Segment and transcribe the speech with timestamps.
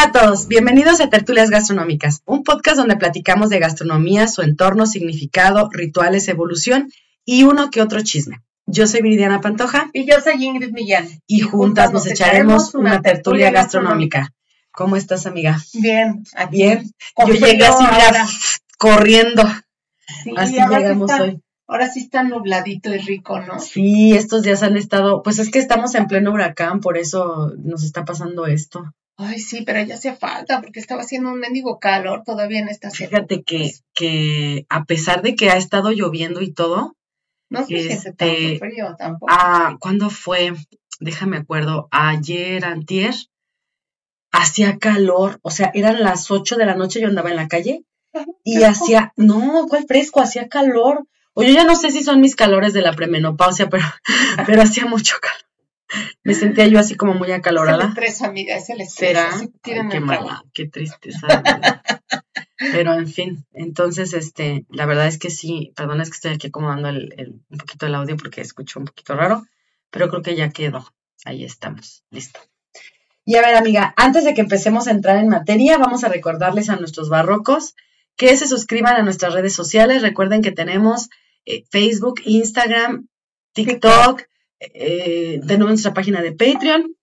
[0.00, 4.86] Hola a todos, bienvenidos a Tertulias Gastronómicas, un podcast donde platicamos de gastronomía, su entorno,
[4.86, 6.90] significado, rituales, evolución
[7.26, 8.40] y uno que otro chisme.
[8.64, 9.90] Yo soy Viridiana Pantoja.
[9.92, 11.06] Y yo soy Ingrid Millán.
[11.26, 14.32] Y, juntas, nos echaremos una, tertulia, gastronómica.
[14.72, 15.60] ¿Cómo estás, amiga?
[15.74, 16.24] Bien.
[16.50, 16.90] Bien.
[17.18, 18.26] Yo llegué así, mira,
[18.78, 19.42] corriendo.
[20.38, 21.42] así llegamos hoy.
[21.66, 23.58] Ahora sí está nubladito y rico, ¿no?
[23.58, 27.84] Sí, estos días han estado, pues es que estamos en pleno huracán, por eso nos
[27.84, 28.94] está pasando esto.
[29.22, 32.90] Ay, sí, pero ya hacía falta porque estaba haciendo un mendigo calor todavía en esta
[32.90, 36.96] Fíjate que, que a pesar de que ha estado lloviendo y todo.
[37.50, 39.30] No sé este, tanto frío tampoco.
[39.30, 40.54] Ah, ¿cuándo fue?
[41.00, 41.88] Déjame acuerdo.
[41.90, 43.14] Ayer, antier,
[44.32, 45.38] hacía calor.
[45.42, 47.84] O sea, eran las 8 de la noche, yo andaba en la calle
[48.42, 50.22] y hacía, no, ¿cuál fresco?
[50.22, 51.06] Hacía calor.
[51.34, 53.84] O yo ya no sé si son mis calores de la premenopausia, pero,
[54.46, 55.49] pero hacía mucho calor.
[56.22, 57.78] Me sentía yo así como muy acalorada.
[57.78, 59.10] Es el estrés, amiga, es el estrés.
[59.10, 59.30] ¿Será?
[59.62, 61.42] qué mala, qué tristeza.
[62.72, 66.48] Pero en fin, entonces, este, la verdad es que sí, perdón, es que estoy aquí
[66.48, 69.46] acomodando el, un poquito el audio porque escucho un poquito raro,
[69.90, 70.86] pero creo que ya quedó.
[71.24, 72.38] Ahí estamos, listo.
[73.24, 76.68] Y a ver, amiga, antes de que empecemos a entrar en materia, vamos a recordarles
[76.68, 77.74] a nuestros barrocos
[78.16, 80.02] que se suscriban a nuestras redes sociales.
[80.02, 81.08] Recuerden que tenemos
[81.46, 83.08] eh, Facebook, Instagram,
[83.52, 84.22] TikTok,
[84.60, 86.94] eh, tenemos nuestra página de Patreon.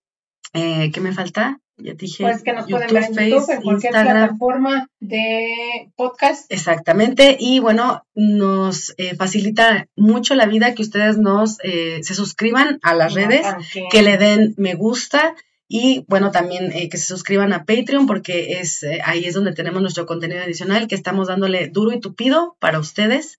[0.53, 1.59] Eh, ¿Qué me falta?
[1.77, 2.23] Ya dije.
[2.23, 6.52] Pues que nos pueden ver en YouTube, en cualquier plataforma de podcast.
[6.52, 7.38] Exactamente.
[7.39, 12.95] Y bueno, nos eh, facilita mucho la vida que ustedes nos eh, se suscriban a
[12.95, 13.45] las redes,
[13.92, 15.36] que le den me gusta.
[15.70, 20.05] Y bueno, también que se suscriban a Patreon porque es ahí es donde tenemos nuestro
[20.05, 23.37] contenido adicional que estamos dándole duro y tupido para ustedes.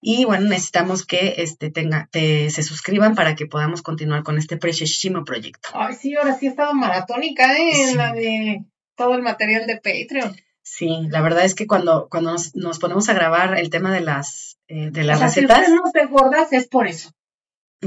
[0.00, 5.24] Y bueno, necesitamos que este, tenga, se suscriban para que podamos continuar con este preciosísimo
[5.24, 5.70] proyecto.
[5.74, 7.90] Ay, sí, ahora sí he estado maratónica ¿eh?
[7.90, 8.64] en la de
[8.94, 10.36] todo el material de Patreon.
[10.62, 14.58] Sí, la verdad es que cuando, cuando nos, ponemos a grabar el tema de las,
[14.68, 15.66] eh, de las recetas.
[15.66, 17.10] Si no te gordas es por eso.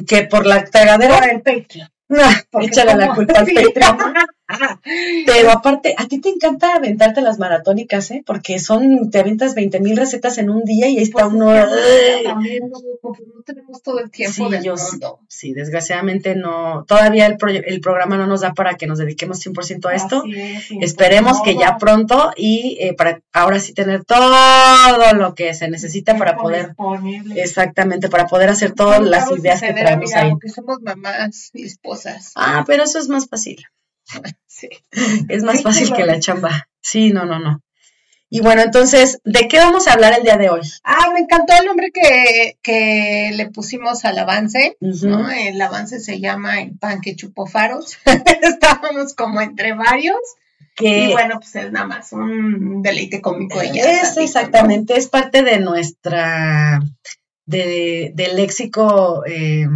[0.08, 1.20] Que por la tragadera.
[1.20, 1.90] Por el Patreon.
[2.62, 4.14] échale la culpa al Patreon.
[5.26, 8.24] Pero aparte, a ti te encanta aventarte las maratónicas, ¿eh?
[8.26, 11.54] Porque son, te aventas 20 mil recetas en un día y ahí está pues uno.
[12.24, 14.72] También no, no tenemos todo el tiempo sí, del
[15.28, 19.90] Sí, desgraciadamente no, todavía el, el, programa no nos da para que nos dediquemos 100%
[19.90, 20.24] a esto.
[20.82, 24.36] Esperemos que ya pronto y eh, para ahora sí tener todo
[25.14, 26.76] lo que se necesita para poder.
[27.36, 30.32] Exactamente, para poder hacer todas las ideas que traemos ahí.
[30.32, 32.32] Porque somos mamás y esposas.
[32.36, 33.66] Ah, pero eso es más fácil.
[34.48, 34.70] Sí.
[35.30, 36.68] Es más fácil que la chamba.
[36.82, 37.62] Sí, no, no, no.
[38.34, 40.62] Y bueno, entonces, ¿de qué vamos a hablar el día de hoy?
[40.86, 45.30] Ah, me encantó el nombre que, que le pusimos al avance, ¿no?
[45.30, 47.98] El avance se llama El pan que chupó faros.
[48.42, 50.20] Estábamos como entre varios.
[50.78, 53.60] Que, y bueno, pues es nada más un deleite cómico.
[53.60, 56.80] Es exactamente, es parte de nuestra
[57.52, 59.68] de, del léxico, eh,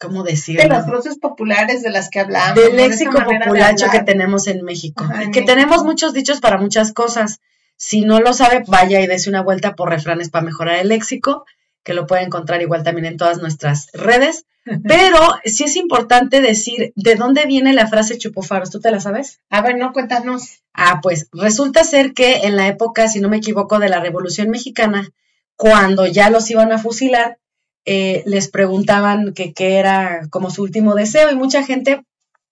[0.00, 0.62] ¿cómo decirlo?
[0.62, 2.54] De las frases populares de las que hablamos.
[2.54, 5.04] Del léxico populacho que tenemos en México.
[5.32, 7.40] que tenemos muchos dichos para muchas cosas.
[7.76, 11.44] Si no lo sabe, vaya y dese una vuelta por refranes para mejorar el léxico,
[11.82, 14.46] que lo puede encontrar igual también en todas nuestras redes.
[14.88, 18.70] Pero sí es importante decir de dónde viene la frase chupofaros.
[18.70, 19.40] ¿Tú te la sabes?
[19.48, 20.62] A ver, no, cuéntanos.
[20.74, 24.50] Ah, pues resulta ser que en la época, si no me equivoco, de la Revolución
[24.50, 25.08] Mexicana,
[25.56, 27.38] cuando ya los iban a fusilar,
[27.84, 32.02] eh, les preguntaban qué era como su último deseo y mucha gente,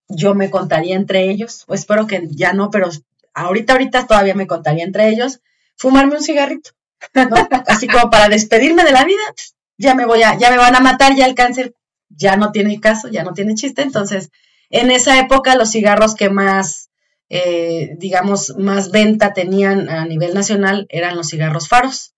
[0.09, 2.89] yo me contaría entre ellos, o espero que ya no, pero
[3.35, 5.41] ahorita, ahorita todavía me contaría entre ellos,
[5.77, 6.71] fumarme un cigarrito,
[7.67, 9.23] Así como para despedirme de la vida,
[9.77, 11.75] ya me voy a, ya me van a matar, ya el cáncer
[12.09, 14.31] ya no tiene caso, ya no tiene chiste, entonces,
[14.71, 16.91] en esa época los cigarros que más,
[17.29, 22.14] eh, digamos, más venta tenían a nivel nacional eran los cigarros faros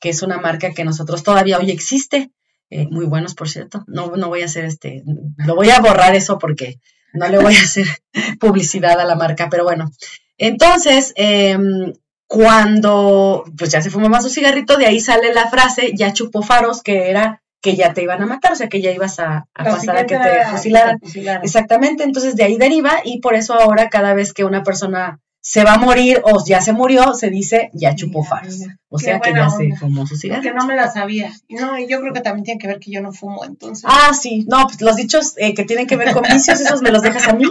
[0.00, 2.30] que es una marca que nosotros todavía hoy existe,
[2.70, 3.84] eh, muy buenos por cierto.
[3.86, 5.02] No, no voy a hacer este,
[5.38, 6.78] lo voy a borrar eso porque
[7.12, 7.86] no le voy a hacer
[8.40, 9.90] publicidad a la marca, pero bueno.
[10.36, 11.92] Entonces, em,
[12.26, 16.82] cuando pues ya se fumaba su cigarrito, de ahí sale la frase, ya chupó faros,
[16.82, 19.96] que era que ya te iban a matar, o sea, que ya ibas a, pasar
[19.96, 21.00] a que te fusilaran.
[21.42, 25.64] Exactamente, entonces de ahí deriva y por eso ahora cada vez que una persona se
[25.64, 28.66] va a morir o ya se murió, se dice ya chupó faros.
[28.90, 30.42] O sea que ya se fumó su cigarro.
[30.42, 31.32] Que no me la sabía.
[31.48, 33.82] No, yo creo que también tiene que ver que yo no fumo, entonces.
[33.88, 34.44] Ah, sí.
[34.46, 37.28] No, pues los dichos eh, que tienen que ver con vicios, esos me los dejas
[37.28, 37.46] a mí.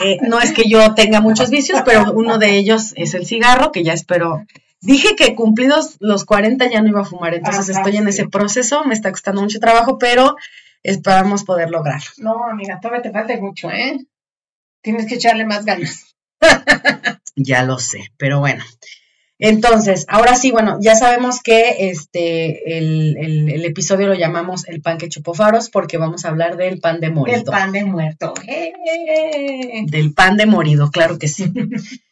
[0.00, 3.72] Eh, no es que yo tenga muchos vicios, pero uno de ellos es el cigarro,
[3.72, 4.44] que ya espero.
[4.82, 8.84] Dije que cumplidos los 40 ya no iba a fumar, entonces estoy en ese proceso,
[8.84, 10.36] me está costando mucho trabajo, pero
[10.82, 12.10] esperamos poder lograrlo.
[12.18, 13.98] No, amiga, todavía te falta mucho, ¿eh?
[14.82, 16.07] Tienes que echarle más ganas.
[17.36, 18.64] ya lo sé, pero bueno.
[19.40, 25.08] Entonces, ahora sí, bueno, ya sabemos que este el, episodio lo llamamos el pan que
[25.08, 27.36] chupó faros porque vamos a hablar del pan de morido.
[27.36, 28.34] Del pan de muerto.
[28.48, 29.84] ¡Eh!
[29.86, 31.52] Del pan de morido, claro que sí.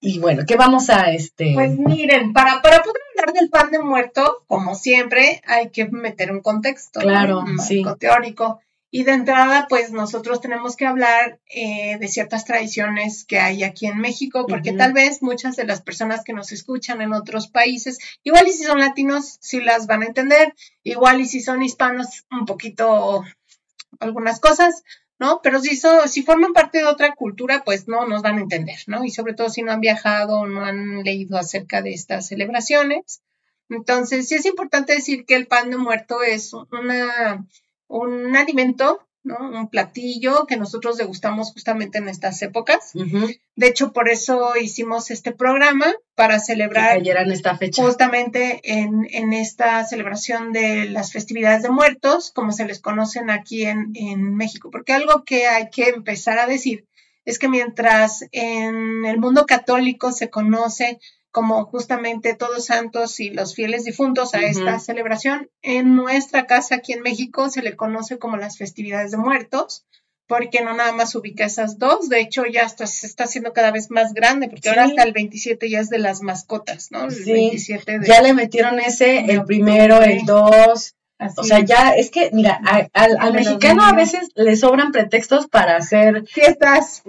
[0.00, 1.52] y bueno, ¿qué vamos a este?
[1.54, 6.30] Pues miren, para, para poder hablar del pan de muerto, como siempre, hay que meter
[6.30, 7.00] un contexto.
[7.00, 7.82] Claro, sí.
[7.98, 8.60] teórico.
[8.90, 13.86] Y de entrada, pues nosotros tenemos que hablar eh, de ciertas tradiciones que hay aquí
[13.86, 17.98] en México, porque tal vez muchas de las personas que nos escuchan en otros países,
[18.22, 20.54] igual y si son latinos, sí las van a entender,
[20.84, 23.24] igual y si son hispanos, un poquito
[23.98, 24.84] algunas cosas,
[25.18, 25.40] ¿no?
[25.42, 29.04] Pero si, si forman parte de otra cultura, pues no nos van a entender, ¿no?
[29.04, 33.20] Y sobre todo si no han viajado o no han leído acerca de estas celebraciones.
[33.68, 37.44] Entonces, sí es importante decir que el pan de muerto es una
[37.88, 39.36] un alimento, ¿no?
[39.38, 42.92] Un platillo que nosotros degustamos justamente en estas épocas.
[42.94, 47.82] De hecho, por eso hicimos este programa para celebrar en esta fecha.
[47.82, 53.64] justamente en, en, esta celebración de las festividades de muertos, como se les conocen aquí
[53.64, 54.70] en, en México.
[54.70, 56.86] Porque algo que hay que empezar a decir
[57.26, 61.00] es que mientras en el mundo católico se conoce
[61.36, 65.50] como justamente todos santos y los fieles difuntos a esta celebración.
[65.60, 69.84] En nuestra casa aquí en México se le conoce como las festividades de muertos,
[70.26, 73.70] porque no nada más ubica esas dos, de hecho ya hasta se está haciendo cada
[73.70, 77.04] vez más grande, porque ahora hasta el 27 ya es de las mascotas, ¿no?
[77.04, 80.94] El 27 ya le metieron ese, el primero, el dos,
[81.36, 82.60] o sea, ya es que, mira,
[82.92, 87.02] al, mexicano a veces le sobran pretextos para hacer fiestas.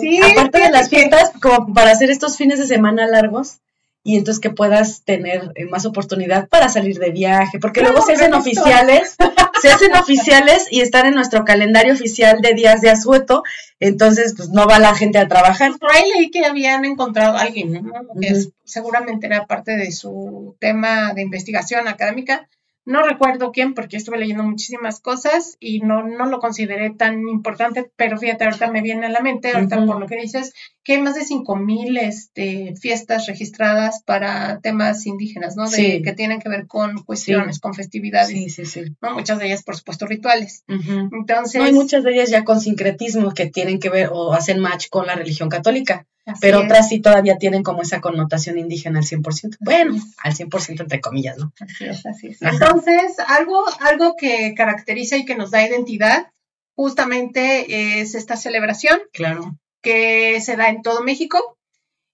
[0.00, 3.60] sí, aparte de las fiestas, como para hacer estos fines de semana largos
[4.06, 8.12] y entonces que puedas tener eh, más oportunidad para salir de viaje, porque luego se
[8.12, 9.16] hacen oficiales,
[9.60, 13.42] se hacen oficiales y están en nuestro calendario oficial de días de asueto,
[13.80, 15.72] entonces pues no va la gente a trabajar.
[15.80, 17.82] Por ahí leí que habían encontrado a alguien, ¿no?
[18.20, 18.32] que
[18.64, 22.48] seguramente era parte de su tema de investigación académica,
[22.86, 27.90] no recuerdo quién, porque estuve leyendo muchísimas cosas y no, no lo consideré tan importante,
[27.96, 30.54] pero fíjate, ahorita me viene a la mente, ahorita por lo que dices,
[30.84, 35.68] que hay más de 5.000 este, fiestas registradas para temas indígenas, ¿no?
[35.68, 38.28] De, Que tienen que ver con cuestiones, con festividades.
[38.28, 38.84] Sí, sí, sí.
[39.02, 39.14] ¿no?
[39.14, 40.62] Muchas de ellas, por supuesto, rituales.
[40.68, 41.60] Entonces.
[41.60, 45.08] hay muchas de ellas ya con sincretismo que tienen que ver o hacen match con
[45.08, 46.06] la religión católica
[46.40, 49.56] pero otras sí todavía tienen como esa connotación indígena al 100%.
[49.60, 51.52] Bueno, al 100% entre comillas, ¿no?
[51.60, 52.42] Así es, así es.
[52.42, 56.30] Entonces, algo, algo que caracteriza y que nos da identidad
[56.74, 59.00] justamente es esta celebración.
[59.12, 59.56] Claro.
[59.82, 61.56] Que se da en todo México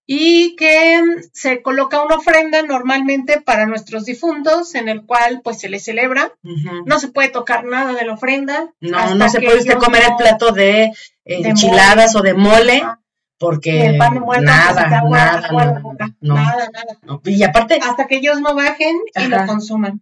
[0.06, 1.00] y que
[1.32, 6.35] se coloca una ofrenda normalmente para nuestros difuntos en el cual pues se les celebra.
[6.85, 8.73] No se puede tocar nada de la ofrenda.
[8.81, 10.93] No, no se puede comer el plato de,
[11.25, 12.82] enchiladas o de mole
[13.43, 15.83] porque nada, nada, nada, nada,
[16.21, 17.81] nada, Y aparte...
[17.83, 20.00] Hasta que ellos no bajen y lo consuman.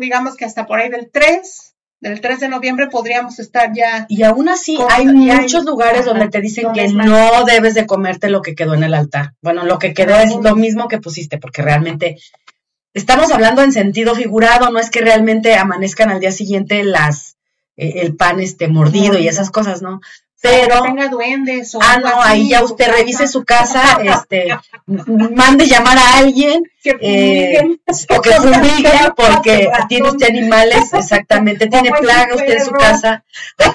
[0.00, 4.06] Digamos que hasta por ahí del 3, del 3 de noviembre podríamos estar ya...
[4.08, 8.42] Y aún así hay muchos lugares donde te dicen que no debes de comerte lo
[8.42, 9.34] que quedó en el altar.
[9.40, 12.18] Bueno, lo que quedó es lo mismo que pusiste, porque realmente...
[12.92, 17.36] Estamos hablando en sentido figurado, no es que realmente amanezcan al día siguiente las
[17.76, 20.00] eh, el pan este mordido y esas cosas, ¿no?
[20.40, 24.48] Pero tenga duendes o ah no ahí ya usted revise su casa este
[24.86, 27.78] mande llamar a alguien que eh,
[28.08, 33.24] o que fumiguen porque tiene usted animales exactamente tiene plaga usted en su casa.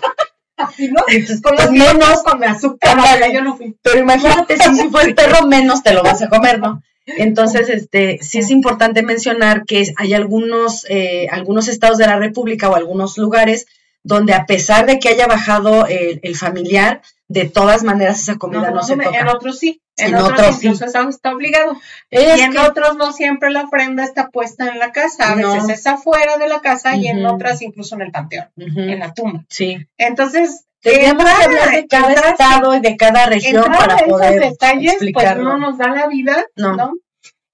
[0.57, 1.01] Así no,
[1.43, 2.97] con los menos con azúcar,
[3.33, 3.75] yo no fui.
[3.81, 7.69] pero imagínate si, si fue el perro menos te lo vas a comer no entonces,
[7.69, 12.75] este, sí es importante mencionar que hay algunos, eh, algunos estados de la República o
[12.75, 13.67] algunos lugares
[14.05, 18.83] donde a pesar de que haya bajado el, familiar, de todas maneras esa comida no,
[18.83, 19.19] se toca.
[19.19, 20.67] En otros sí, en, otros, sí.
[20.67, 21.75] está obligado.
[22.11, 25.87] y en otros no siempre la ofrenda está puesta en la casa, a veces es
[25.87, 29.43] afuera de la casa y en otras incluso en el panteón, en la tumba.
[29.49, 29.87] Sí.
[29.97, 35.37] Entonces, Tenemos que hablar de cada estado y de cada región para poder detalles, pues
[35.37, 36.93] no nos da la vida, ¿no?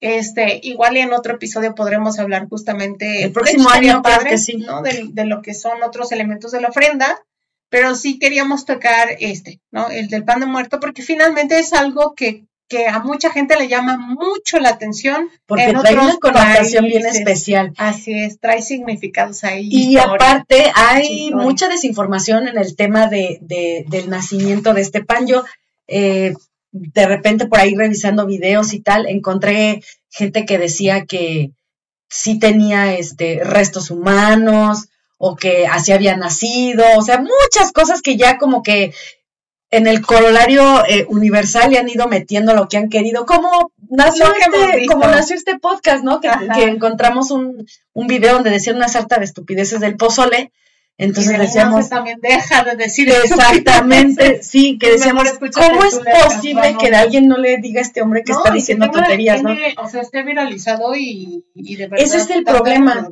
[0.01, 4.81] Este, igual en otro episodio podremos hablar justamente el próximo año padre, ¿no?
[4.81, 7.24] De, de, lo que son otros elementos de la ofrenda,
[7.70, 9.89] pero sí queríamos tocar este, ¿no?
[9.89, 13.67] El del pan de muerto, porque finalmente es algo que que a mucha gente le
[13.67, 15.29] llama mucho la atención.
[15.46, 17.74] Porque trae una connotación bien especial.
[17.77, 19.67] Así es, trae significados ahí.
[19.70, 25.27] Y aparte hay mucha desinformación en el tema de, del nacimiento de este pan.
[25.27, 25.43] Yo
[25.88, 26.34] eh,
[26.71, 31.51] de repente por ahí revisando videos y tal, encontré gente que decía que
[32.09, 38.17] sí tenía este, restos humanos o que así había nacido, o sea, muchas cosas que
[38.17, 38.93] ya como que
[39.69, 44.25] en el corolario eh, universal y han ido metiendo lo que han querido, como nació,
[44.33, 46.19] este, como nació este podcast, ¿no?
[46.19, 46.29] Que,
[46.63, 50.51] encontramos un, un, video donde decían una sarta de estupideces del pozole
[51.01, 51.89] entonces decíamos.
[51.89, 57.58] también deja de decir Exactamente, sí, que decíamos, ¿cómo es posible que alguien no le
[57.58, 59.55] diga a este hombre que está diciendo tonterías, ¿no?
[59.84, 62.05] O sea, esté viralizado y, de verdad.
[62.05, 63.10] Ese es el problema.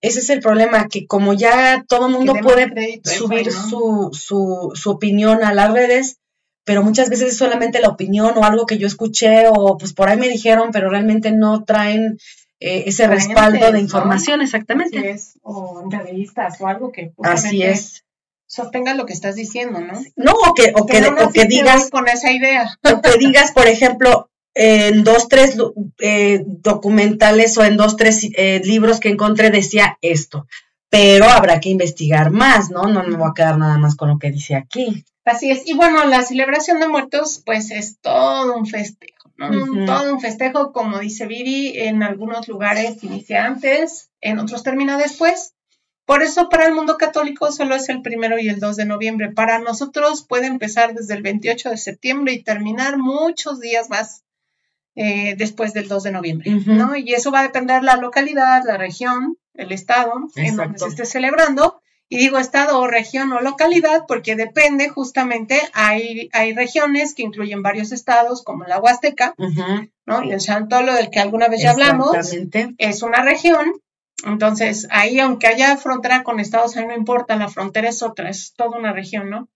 [0.00, 4.90] Ese es el problema, que como ya todo el mundo puede subir su, su, su
[4.90, 6.18] opinión a las redes,
[6.64, 10.08] pero muchas veces es solamente la opinión o algo que yo escuché o pues por
[10.08, 12.18] ahí me dijeron, pero realmente no traen
[12.66, 15.20] eh, ese respaldo de información, exactamente.
[15.42, 18.06] o entrevistas o algo que Así es.
[18.46, 19.92] sostenga lo que estás diciendo, ¿no?
[20.16, 21.02] No, o que, o que,
[21.34, 22.78] que digas con esa idea.
[22.82, 25.58] O que digas, por ejemplo, en dos, tres
[25.98, 30.46] eh, documentales o en dos, tres eh, libros que encontré decía esto,
[30.88, 32.84] pero habrá que investigar más, ¿no?
[32.84, 35.04] No me voy a quedar nada más con lo que dice aquí.
[35.26, 35.66] Así es.
[35.66, 39.23] Y bueno, la celebración de muertos, pues es todo un festejo
[39.86, 45.54] todo un festejo, como dice Viri, en algunos lugares inicia antes, en otros termina después.
[46.06, 49.32] Por eso para el mundo católico solo es el primero y el 2 de noviembre.
[49.32, 54.22] Para nosotros puede empezar desde el 28 de septiembre y terminar muchos días más
[54.96, 56.94] eh, después del 2 de noviembre, ¿no?
[56.94, 60.88] Y eso va a depender de la localidad, la región, el estado en donde se
[60.88, 61.80] esté celebrando.
[62.08, 67.62] Y digo estado o región o localidad porque depende justamente, hay, hay regiones que incluyen
[67.62, 69.34] varios estados como la Huasteca,
[70.06, 70.22] ¿no?
[70.22, 72.14] Y el Chantolo del que alguna vez ya hablamos,
[72.78, 73.72] es una región.
[74.24, 78.54] Entonces, ahí aunque haya frontera con estados, ahí no importa, la frontera es otra, es
[78.54, 79.48] toda una región, ¿no?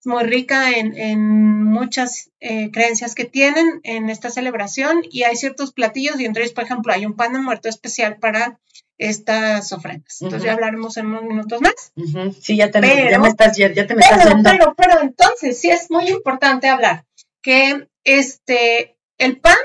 [0.00, 5.36] Es muy rica en, en muchas eh, creencias que tienen en esta celebración y hay
[5.36, 8.60] ciertos platillos y entre ellos, por ejemplo, hay un pan de muerto especial para
[8.98, 10.20] estas ofrendas.
[10.20, 11.92] Entonces ya hablaremos en unos minutos más.
[12.40, 14.50] Sí, ya, te, ya me estás, ya, te me estás yendo.
[14.50, 17.04] Pero, pero entonces sí es muy importante hablar
[17.42, 19.56] que este, el pan,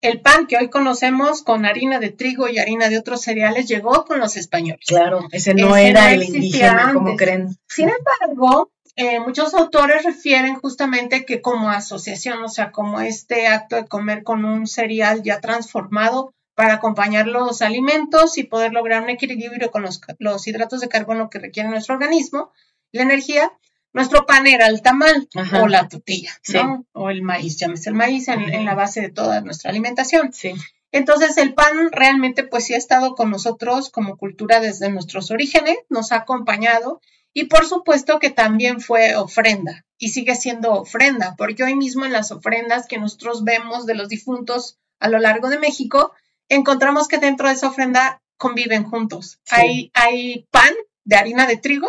[0.00, 4.04] el pan que hoy conocemos con harina de trigo y harina de otros cereales llegó
[4.04, 4.84] con los españoles.
[4.86, 7.56] Claro, ese no era el indígena, como creen.
[7.68, 13.76] Sin embargo, eh, muchos autores refieren justamente que como asociación, o sea, como este acto
[13.76, 19.10] de comer con un cereal ya transformado, para acompañar los alimentos y poder lograr un
[19.10, 22.50] equilibrio con los, hidratos de carbono que requiere nuestro organismo,
[22.90, 23.52] la energía.
[23.92, 26.84] Nuestro pan era el tamal o la tortilla, ¿no?
[26.90, 30.32] O el maíz, llámese el maíz en, la base de toda nuestra alimentación.
[30.32, 30.52] Sí.
[30.90, 35.76] Entonces el pan realmente pues sí ha estado con nosotros como cultura desde nuestros orígenes,
[35.88, 37.00] nos ha acompañado
[37.32, 42.12] y por supuesto que también fue ofrenda y sigue siendo ofrenda, porque hoy mismo en
[42.12, 46.12] las ofrendas que nosotros vemos de los difuntos a lo largo de México,
[46.48, 49.40] encontramos que dentro de esa ofrenda conviven juntos.
[49.50, 50.72] Hay, hay pan
[51.04, 51.88] de harina de trigo,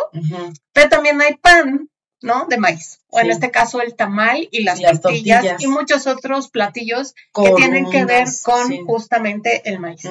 [0.72, 1.88] pero también hay pan,
[2.22, 2.46] ¿no?
[2.46, 3.00] De maíz.
[3.08, 7.90] O en este caso el tamal y las, tortillas, y muchos otros platillos que tienen
[7.90, 10.08] que ver con justamente el maíz,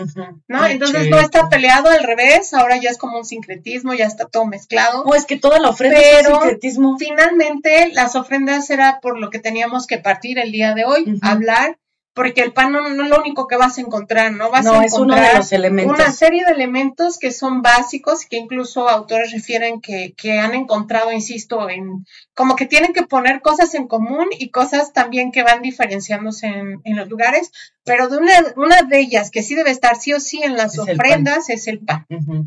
[0.48, 0.66] ¿no?
[0.68, 4.46] Entonces no está peleado al revés, ahora ya es como un sincretismo, ya está todo
[4.46, 5.04] mezclado.
[5.04, 6.98] O es que toda la ofrenda es un sincretismo.
[6.98, 11.78] Finalmente las ofrendas era por lo que teníamos que partir el día de hoy, hablar
[12.14, 14.50] porque el pan no, es lo único que vas a encontrar, ¿no?
[14.50, 15.42] Vas a encontrar
[15.86, 21.70] una serie de elementos que son básicos, que incluso autores refieren que, han encontrado, insisto,
[21.70, 26.48] en como que tienen que poner cosas en común y cosas también que van diferenciándose
[26.48, 27.52] en, los lugares,
[27.84, 30.78] pero de una, una, de ellas que sí debe estar sí o sí en las
[30.78, 32.06] ofrendas es el pan,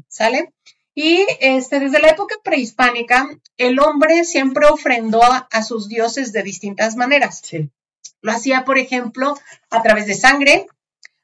[0.08, 0.52] ¿sale?
[0.94, 6.42] Y este, desde la época prehispánica, el hombre siempre ofrendó a, a sus dioses de
[6.42, 7.40] distintas maneras.
[7.42, 7.70] Sí.
[8.22, 9.36] Lo hacía, por ejemplo,
[9.70, 10.66] a través de sangre,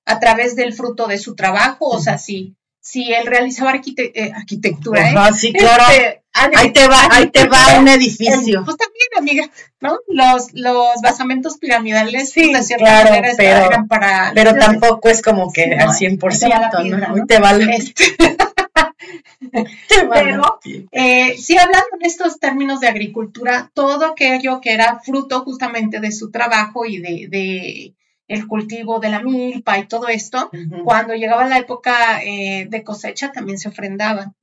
[0.05, 5.11] a través del fruto de su trabajo, o sea, si, si él realizaba eh, arquitectura.
[5.11, 5.35] ¿eh?
[5.37, 5.85] sí, claro.
[5.91, 8.65] Este, ahí te va, ahí te va un edificio.
[8.65, 9.51] Pues también, amiga,
[9.81, 9.99] ¿no?
[10.09, 14.33] Los, los basamentos piramidales, sí, pues, de cierta claro, manera, pero, eran para...
[14.35, 17.15] Pero tampoco es como que al 100%, ¿no?
[17.15, 17.75] Ahí te va la...
[17.75, 18.05] Este.
[20.13, 26.01] Pero eh, sí, hablando en estos términos de agricultura, todo aquello que era fruto justamente
[26.01, 27.95] de su trabajo y de,
[28.27, 30.51] el cultivo de la milpa y todo esto,
[30.85, 34.35] cuando llegaba la época eh, de cosecha también se ofrendaba.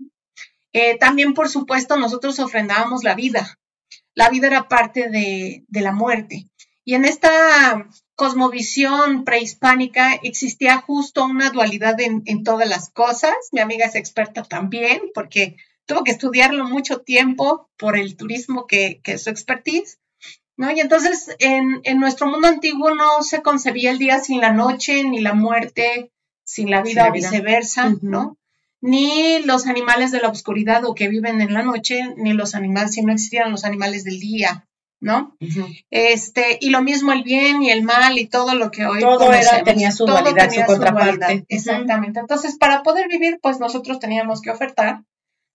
[0.77, 3.57] Eh, también, por supuesto, nosotros ofrendábamos la vida.
[4.13, 6.49] La vida era parte de, la muerte.
[6.83, 13.35] Y en esta cosmovisión prehispánica existía justo una dualidad en, todas las cosas.
[13.51, 19.01] Mi amiga es experta también porque tuvo que estudiarlo mucho tiempo por el turismo que,
[19.03, 19.99] que es su expertise.
[20.57, 20.71] ¿no?
[20.71, 25.19] Y entonces en, nuestro mundo antiguo no se concebía el día sin la noche, ni
[25.19, 26.11] la muerte
[26.43, 28.37] sin la vida, o viceversa, ¿no?
[28.79, 32.93] Ni los animales de la oscuridad o que viven en la noche, ni los animales,
[32.93, 34.67] si no existieran los animales del día,
[34.99, 35.35] ¿no?
[35.91, 39.31] Este, y lo mismo el bien y el mal y todo lo que hoy todo
[39.33, 41.45] era, tenía su dualidad, su contraparte.
[41.49, 42.19] Exactamente.
[42.19, 45.03] Entonces, para poder vivir, pues nosotros teníamos que ofertar,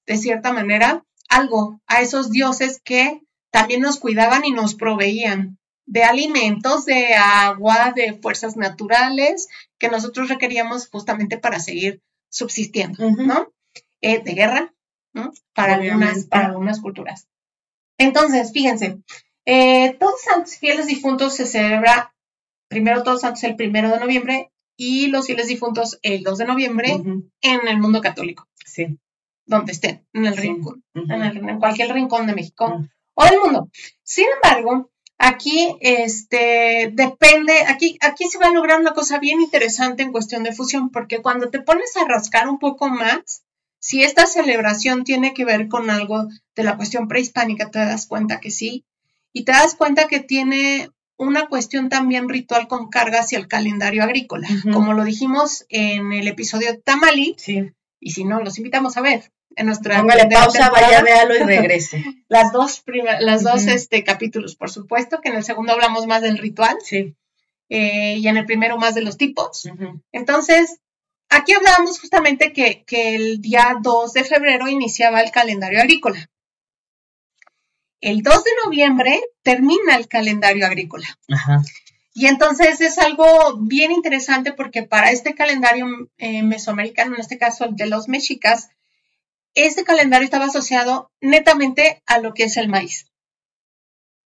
[0.07, 6.05] de cierta manera, algo a esos dioses que también nos cuidaban y nos proveían de
[6.05, 13.53] alimentos, de agua, de fuerzas naturales que nosotros requeríamos justamente para seguir subsistiendo, ¿no?
[14.01, 14.75] Eh, de guerra,
[15.13, 15.33] ¿no?
[15.53, 17.27] Para algunas, para algunas culturas.
[17.99, 19.01] Entonces, fíjense,
[19.51, 22.15] eh, Todos Santos Fieles Difuntos se celebra
[22.69, 27.03] primero Todos Santos el primero de noviembre y los fieles difuntos el 2 de noviembre
[27.43, 28.49] en el mundo católico.
[28.65, 28.99] Sí.
[29.45, 33.69] Donde estén, en el rincón, en, cualquier rincón de México o del mundo.
[34.03, 40.03] Sin embargo, aquí este, depende, aquí, aquí se va a lograr una cosa bien interesante
[40.03, 43.45] en cuestión de fusión, porque cuando te pones a rascar un poco más,
[43.81, 48.41] si esta celebración tiene que ver con algo de la cuestión prehispánica, te das cuenta
[48.41, 48.87] que sí,
[49.33, 54.03] y te das cuenta que tiene una cuestión también ritual con carga hacia el calendario
[54.03, 57.73] agrícola, como lo dijimos en el episodio Tamali, sí.
[58.01, 62.05] y si no, los invitamos a ver en nuestra Póngale pausa, vaya, véalo y regrese.
[62.29, 62.83] las dos,
[63.21, 66.79] las dos este, capítulos, por supuesto, que en el segundo hablamos más del ritual.
[66.83, 67.15] Sí.
[67.69, 69.69] Eh, y en el primero más de los tipos.
[70.11, 70.81] Entonces,
[71.29, 76.30] aquí hablábamos justamente que, que el día 2 de febrero iniciaba el calendario agrícola.
[78.01, 81.07] El 2 de noviembre termina el calendario agrícola.
[81.29, 81.63] Ajá.
[82.13, 85.87] Y entonces es algo bien interesante porque para este calendario
[86.19, 88.69] eh, mesoamericano, en este caso el de los mexicas,
[89.55, 93.07] este calendario estaba asociado netamente a lo que es el maíz.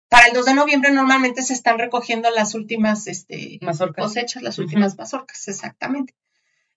[0.09, 3.61] Para el 2 de noviembre normalmente se están recogiendo las últimas este,
[3.96, 6.14] cosechas, las últimas mazorcas, exactamente.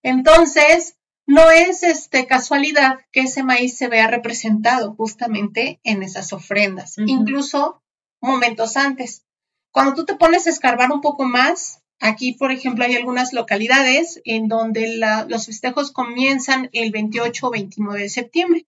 [0.03, 6.97] Entonces, no es este, casualidad que ese maíz se vea representado justamente en esas ofrendas,
[6.97, 7.81] incluso
[8.21, 9.23] momentos antes.
[9.71, 14.21] Cuando tú te pones a escarbar un poco más, Aquí, por ejemplo, hay algunas localidades
[14.25, 18.65] en donde los festejos comienzan el 28 o 29 de septiembre.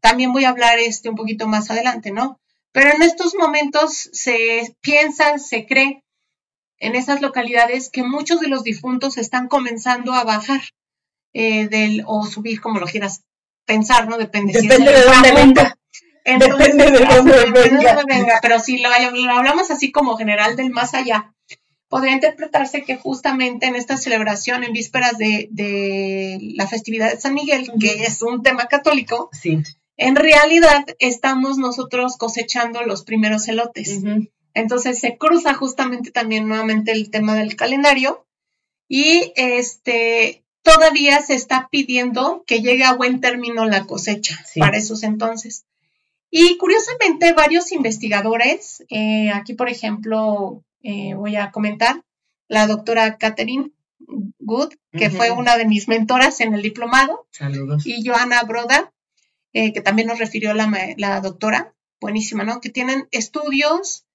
[0.00, 2.40] También voy a hablar este un poquito más adelante, ¿no?
[2.72, 6.02] Pero en estos momentos se piensa, se cree
[6.78, 10.62] en esas localidades que muchos de los difuntos están comenzando a bajar
[11.40, 13.22] eh, del, o subir, como lo quieras
[13.64, 14.18] pensar, ¿no?
[14.18, 15.78] Depende, Depende si de dónde venga.
[16.24, 18.40] Depende de dónde venga.
[18.42, 21.32] Pero si lo hablamos así como general del más allá,
[21.88, 27.70] podría interpretarse que justamente en esta celebración, en vísperas de, la festividad de San Miguel,
[27.78, 29.62] que es un tema católico, sí.
[29.96, 34.00] en realidad estamos nosotros cosechando los primeros elotes.
[34.54, 38.26] Entonces se cruza justamente también nuevamente el tema del calendario
[38.88, 40.42] y este
[40.74, 45.64] todavía se está pidiendo que llegue a buen término la cosecha para esos entonces.
[46.30, 52.02] Y curiosamente, varios investigadores, eh, aquí por ejemplo, eh, voy a comentar,
[52.48, 53.70] la doctora Catherine
[54.38, 57.26] Good, que fue una de mis mentoras en el diplomado.
[57.30, 57.86] Saludos.
[57.86, 58.92] Y Joana Broda,
[59.52, 62.60] eh, que también nos refirió la, la doctora, buenísima, ¿no?
[62.60, 64.06] Que tienen estudios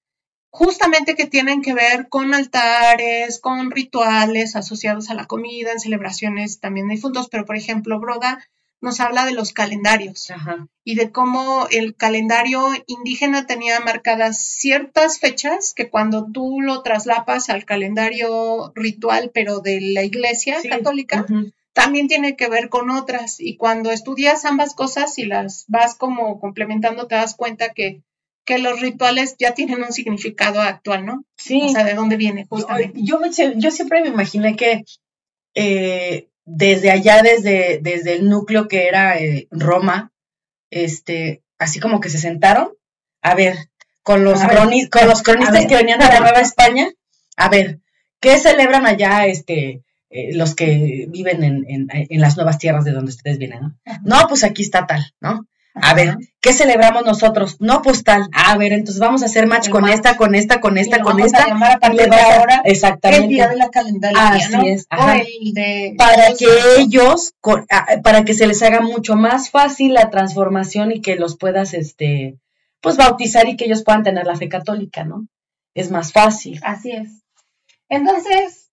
[0.54, 6.60] justamente que tienen que ver con altares, con rituales asociados a la comida, en celebraciones
[6.60, 8.38] también de difuntos, pero por ejemplo, Broda
[8.80, 10.32] nos habla de los calendarios
[10.84, 17.50] y de cómo el calendario indígena tenía marcadas ciertas fechas que cuando tú lo traslapas
[17.50, 21.26] al calendario ritual, pero de la iglesia católica,
[21.72, 23.40] también tiene que ver con otras.
[23.40, 28.02] Y cuando estudias ambas cosas y las vas como complementando, te das cuenta que,
[28.44, 31.24] que los rituales ya tienen un significado actual, ¿no?
[31.36, 31.62] Sí.
[31.62, 33.00] O sea, de dónde viene justamente.
[33.02, 33.20] Yo,
[33.56, 34.84] yo, siempre me imaginé que
[35.54, 40.12] eh, desde allá, desde, desde el núcleo que era eh, Roma,
[40.70, 42.72] este, así como que se sentaron,
[43.22, 43.56] a ver,
[44.02, 46.90] con los, con los cronistas que venían de la Nueva España,
[47.36, 47.80] a ver,
[48.20, 53.10] ¿qué celebran allá este, eh, los que viven en, en, las nuevas tierras de donde
[53.10, 53.60] ustedes vienen?
[53.60, 53.76] ¿no?
[54.04, 55.46] no, pues aquí está tal, ¿no?
[55.74, 57.56] A ver, ¿qué celebramos nosotros?
[57.58, 58.28] No, pues tal.
[58.32, 61.48] A ver, entonces vamos a hacer match con esta, con esta, con esta, con esta.
[61.48, 63.24] y le ahora exactamente.
[63.24, 64.28] el día de la calendaria.
[64.28, 64.86] Así es.
[64.86, 66.46] para que
[66.78, 67.34] ellos,
[68.04, 72.36] para que se les haga mucho más fácil la transformación y que los puedas, este,
[72.80, 75.26] pues bautizar y que ellos puedan tener la fe católica, ¿no?
[75.74, 76.60] Es más fácil.
[76.62, 77.24] Así es.
[77.88, 78.70] Entonces,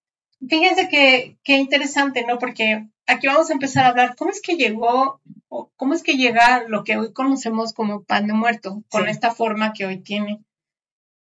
[0.48, 2.38] fíjense que, qué interesante, ¿no?
[2.38, 5.20] Porque aquí vamos a empezar a hablar cómo es que llegó,
[5.76, 9.74] cómo es que llega lo que hoy conocemos como pan de muerto, con esta forma
[9.74, 10.42] que hoy tiene,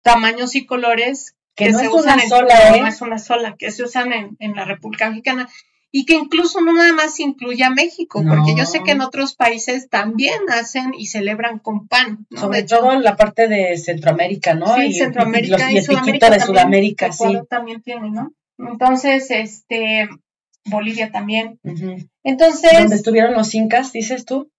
[0.02, 2.82] tamaños y colores que, no se es usan una sola, ¿eh?
[2.82, 5.50] no es una sola, que se usan en, en, la República Mexicana
[5.92, 9.36] y que incluso no nada más incluye a México, porque yo sé que en otros
[9.36, 12.28] países también hacen y celebran con pan.
[12.36, 14.76] Sobre todo en la parte de Centroamérica, ¿no?
[14.76, 17.40] Sí, Centroamérica y, y, Sudamérica de Sudamérica, sí.
[17.50, 18.34] también tiene, ¿no?
[18.60, 20.08] Entonces, este,
[20.66, 21.60] Bolivia también.
[22.24, 22.72] Entonces.
[22.74, 24.52] ¿Dónde estuvieron los incas, dices tú?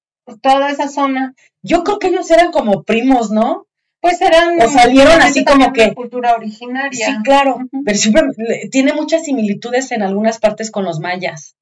[0.42, 1.34] Toda esa zona.
[1.62, 3.66] Yo creo que ellos eran como primos, ¿no?
[4.00, 4.60] Pues eran.
[4.60, 5.94] O salieron así como que.
[5.94, 7.06] Cultura originaria.
[7.06, 7.58] Sí, claro.
[7.84, 8.22] Pero siempre
[8.70, 11.56] tiene muchas similitudes en algunas partes con los mayas.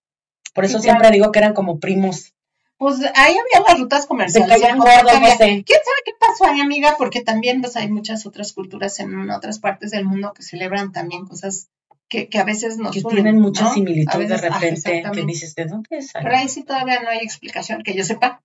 [0.54, 2.34] Por eso siempre digo que eran como primos.
[2.78, 4.60] Pues ahí había las rutas comerciales.
[4.60, 6.94] Se ¿Quién sabe qué pasó ahí, amiga?
[6.96, 11.26] Porque también pues, hay muchas otras culturas en otras partes del mundo que celebran también
[11.26, 11.68] cosas
[12.08, 16.14] que, a veces nos que tienen mucha similitud de repente que dices de dónde es
[16.14, 18.42] ahí sí todavía no hay explicación que yo sepa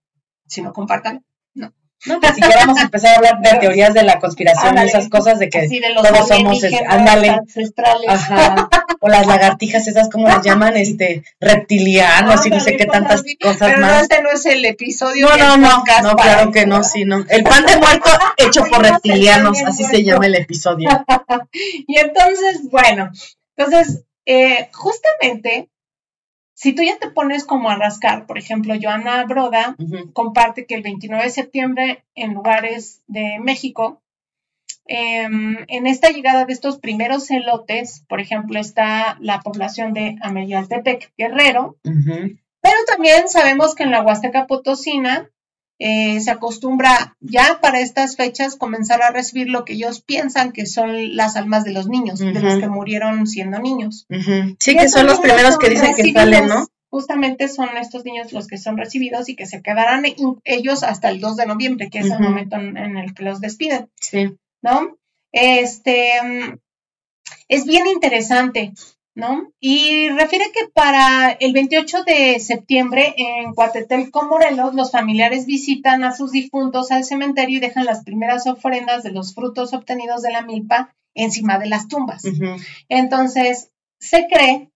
[0.48, 1.74] si no compartan no
[2.06, 5.40] no, que si queramos empezar a hablar de teorías de la conspiración y esas cosas
[5.40, 8.10] de que todos somos ándale, ancestrales.
[8.10, 13.24] Ajá, o las lagartijas esas como las llaman este reptilianos y no sé qué tantas
[13.42, 14.04] cosas pero más.
[14.04, 15.28] este no es el episodio.
[15.28, 17.26] No, no, no, no, claro que no, sí, no.
[17.28, 20.90] El pan de muerto hecho por reptilianos, así se llama el episodio.
[21.52, 23.12] y entonces, bueno,
[23.56, 25.70] entonces, eh, justamente,
[26.54, 29.76] si tú ya te pones como a rascar, por ejemplo, Joana Broda
[30.14, 34.02] comparte que el 29 de septiembre en lugares de México,
[34.86, 41.14] em, en esta llegada de estos primeros celotes, por ejemplo, está la población de Ameyaltepec
[41.18, 45.30] Guerrero, pero también sabemos que en la Huasteca Potosina
[45.80, 50.66] eh, se acostumbra ya para estas fechas comenzar a recibir lo que ellos piensan que
[50.66, 54.06] son las almas de los niños, de los que murieron siendo niños.
[54.60, 56.68] Sí, que son los primeros que dicen que salen, ¿no?
[56.90, 60.06] Justamente son estos niños los que son recibidos y que se quedarán
[60.44, 63.42] ellos hasta el 2 de noviembre, que es el momento en, en, el que los
[63.42, 63.90] despiden.
[64.00, 64.38] Sí.
[64.62, 64.96] ¿No?
[65.32, 66.60] Este, mm,
[67.48, 68.74] es bien interesante
[69.16, 69.52] ¿no?
[69.60, 76.16] Y refiere que para el 28 de septiembre en Cuatetelco, Morelos, los familiares visitan a
[76.16, 80.42] sus difuntos al cementerio y dejan las primeras ofrendas de los frutos obtenidos de la
[80.42, 82.24] milpa encima de las tumbas.
[82.90, 84.72] Entonces, se cree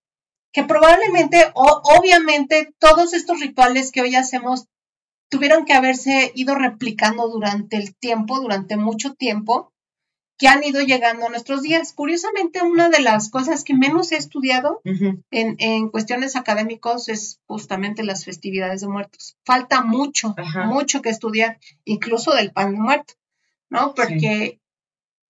[0.52, 4.66] que probablemente, o obviamente, todos estos rituales que hoy hacemos
[5.28, 9.72] tuvieron que haberse ido replicando durante el tiempo, durante mucho tiempo,
[10.38, 11.92] que han ido llegando a nuestros días.
[11.92, 14.80] Curiosamente, una de las cosas que menos he estudiado
[15.30, 19.36] en, cuestiones académicos es justamente las festividades de muertos.
[19.44, 23.14] Falta mucho, mucho que estudiar, incluso del pan de muerto,
[23.68, 23.94] ¿no?
[23.94, 24.60] Porque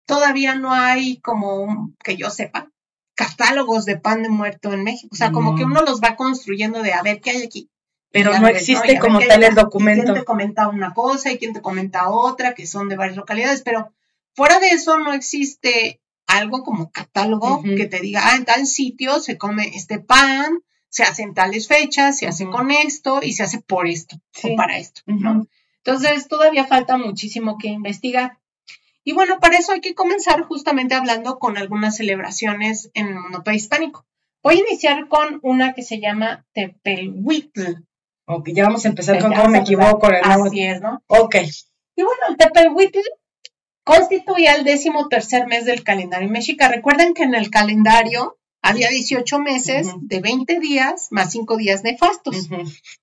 [0.07, 2.73] todavía no hay, como que yo sepa,
[3.15, 5.11] catálogos de pan de muerto en México.
[5.13, 7.71] O sea, como que uno los va construyendo de a ver qué hay aquí.
[8.11, 10.05] Pero no existe como tal el documento.
[10.05, 13.63] quién te comenta una cosa y quién te comenta otra, que son de varias localidades,
[13.63, 13.93] pero
[14.37, 19.19] Fuera de eso no existe algo como catálogo que te diga, ah, en tal sitio
[19.19, 20.59] se come este pan,
[20.91, 24.57] se hace en tales fechas, se hace con esto y se hace por esto o
[24.57, 25.47] para esto, ¿no?
[25.79, 28.39] Entonces todavía falta muchísimo que investigar.
[29.05, 33.43] Y bueno, para eso hay que comenzar justamente hablando con algunas celebraciones en el mundo
[33.43, 34.05] prehispánico.
[34.43, 37.85] Voy a iniciar con una que se llama Tepelhuitl.
[38.27, 40.09] Ok, ya vamos a empezar con cómo me equivoco.
[40.09, 41.03] Así es, ¿no?
[41.07, 41.37] Ok.
[41.95, 42.99] Y bueno, el Tepelhuitl
[43.87, 46.67] constituía el décimo tercer mes del calendario mexica.
[46.67, 52.49] Recuerden que en el calendario había 18 meses de 20 días más 5 días nefastos.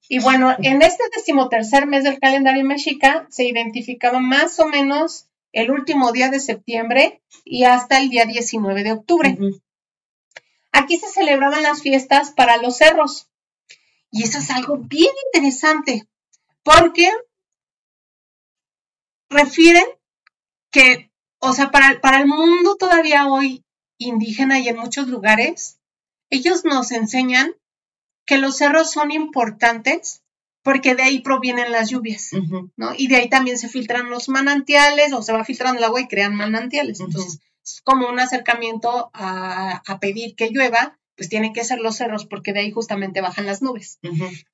[0.09, 5.71] Y bueno, en este decimotercer mes del calendario mexica se identificaba más o menos el
[5.71, 9.37] último día de septiembre y hasta el día 19 de octubre.
[10.73, 13.29] Aquí se celebraban las fiestas para los cerros.
[14.11, 16.09] Y eso es algo bien interesante
[16.61, 17.09] porque
[19.29, 19.85] refieren
[20.73, 23.63] que, o sea, para, para el mundo todavía hoy
[23.97, 25.77] indígena y en muchos lugares,
[26.29, 27.53] ellos nos enseñan
[28.25, 30.23] que los cerros son importantes
[30.63, 32.31] porque de ahí provienen las lluvias,
[32.77, 32.93] ¿no?
[32.97, 36.07] Y de ahí también se filtran los manantiales o se va filtrando el agua y
[36.07, 37.01] crean manantiales.
[37.01, 41.95] Entonces, es como un acercamiento a, a, pedir que llueva pues tienen que ser los
[41.97, 43.99] cerros porque de ahí justamente bajan las nubes.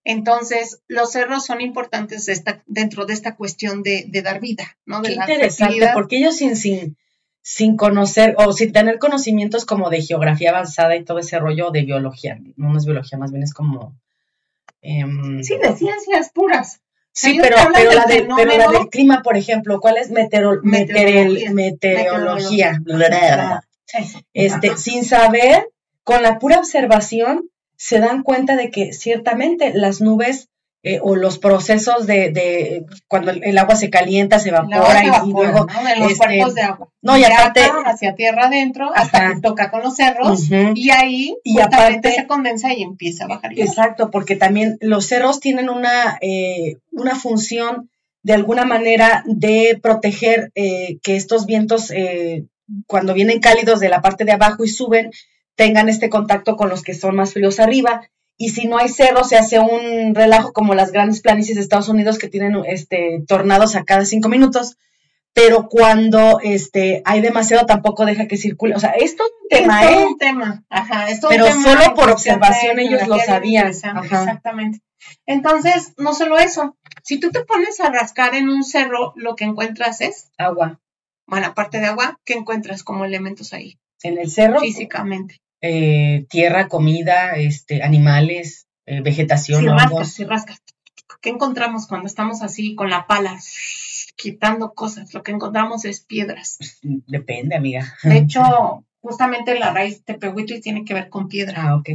[0.03, 2.29] Entonces, los cerros son importantes
[2.65, 5.01] dentro de esta cuestión de, dar vida, ¿no?
[5.01, 6.97] De interesante, porque ellos sin, sin,
[7.41, 11.83] sin conocer o sin tener conocimientos como de geografía avanzada y todo ese rollo de
[11.83, 13.95] biología, no, es biología, más bien es como...
[14.81, 16.81] Em, sí, de ciencias puras.
[17.11, 18.27] Sí, pero, pero, la del
[18.89, 21.51] clima, por ejemplo, ¿cuál es meteorología?
[21.51, 22.79] meteorología.
[24.33, 25.67] Este, sin saber
[26.09, 30.49] con la pura observación se dan cuenta de que ciertamente las nubes
[30.81, 35.95] eh, o los procesos de, cuando el, agua se calienta, se evapora, y, luego ¿no?
[35.99, 36.89] los este, cuerpos de agua.
[37.03, 41.59] No, y, aparte hacia tierra adentro hasta que toca con los cerros y ahí y
[41.59, 43.51] aparte se condensa y empieza a bajar.
[43.55, 47.91] Exacto, porque también los cerros tienen una eh, una función
[48.23, 51.93] de alguna manera de proteger eh, que estos vientos
[52.87, 55.11] cuando vienen cálidos de la parte de abajo y suben
[55.59, 58.09] tengan este contacto con los que son más fríos arriba.
[58.37, 61.89] Y si no hay cerro, se hace un relajo como las grandes planicies de Estados
[61.89, 64.77] Unidos que tienen este, tornados a cada cinco minutos.
[65.33, 68.73] Pero cuando este, hay demasiado, tampoco deja que circule.
[68.73, 70.05] O sea, esto es un tema, es ¿eh?
[70.05, 70.63] un tema.
[70.69, 73.67] Ajá, es Pero solo por observación ellos lo sabían.
[73.67, 74.79] Exactamente.
[75.25, 76.77] Entonces, no solo eso.
[77.03, 80.79] Si tú te pones a rascar en un cerro, lo que encuentras es agua.
[81.27, 83.77] Bueno, aparte de agua, ¿qué encuentras como elementos ahí?
[84.03, 84.61] En el cerro.
[84.61, 85.41] Físicamente.
[85.61, 89.61] Eh, tierra, comida, este, animales, eh, vegetación.
[89.61, 90.61] Si rascas, si rascas.
[91.21, 93.37] ¿Qué encontramos cuando estamos así con la pala,
[94.15, 95.13] quitando cosas?
[95.13, 96.59] Lo que encontramos es piedras.
[96.81, 97.93] Depende, amiga.
[98.03, 101.61] De hecho, justamente la raíz de y tiene que ver con piedra.
[101.61, 101.89] Ah, ok.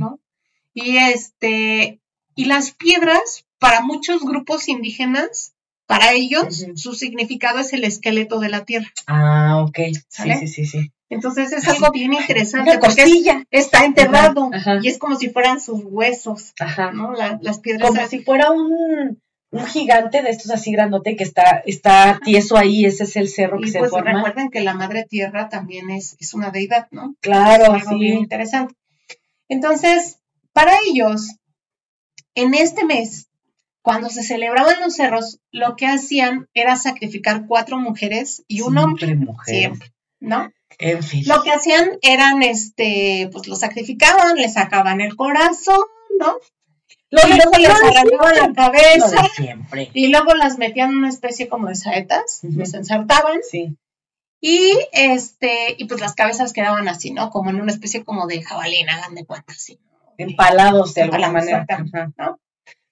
[0.75, 2.01] Y este,
[2.35, 5.54] y las piedras, para muchos grupos indígenas,
[5.87, 8.91] para ellos, su significado es el esqueleto de la tierra.
[9.07, 9.79] Ah, ok.
[10.09, 10.93] Sí, sí, sí, sí.
[11.11, 14.51] Entonces es algo bien interesante porque está enterrado
[14.83, 16.93] y es como si fueran sus huesos, Ajá.
[16.93, 17.13] ¿no?
[17.13, 17.89] las piedras.
[17.89, 19.21] Como si fuera un,
[19.67, 23.69] gigante de estos así grandote que está, está tieso ahí, ese es el cerro que
[23.69, 24.13] se pues forma.
[24.13, 27.15] Recuerden que la madre tierra también es, es una deidad, ¿no?
[27.21, 28.75] Claro, es algo bien interesante.
[29.49, 30.19] Entonces,
[30.53, 31.37] para ellos,
[32.35, 33.29] en este mes,
[33.85, 39.15] cuando se celebraban los cerros, lo que hacían era sacrificar cuatro mujeres y un hombre.
[39.45, 40.51] Siempre, ¿no?
[41.27, 45.83] Lo que hacían eran, este, pues lo sacrificaban, le sacaban el corazón,
[46.19, 46.39] ¿no?
[47.11, 49.23] y luego les arrancaban la cabeza.
[49.93, 53.41] Y luego las metían en una especie como de saetas, les ensartaban.
[53.49, 53.77] Sí.
[54.41, 57.29] Y este, y pues las cabezas quedaban así, ¿no?
[57.29, 59.79] Como en una especie como de jabalina, hagan de cuenta, así.
[60.17, 61.67] Empalados de alguna manera.
[62.17, 62.39] ¿no?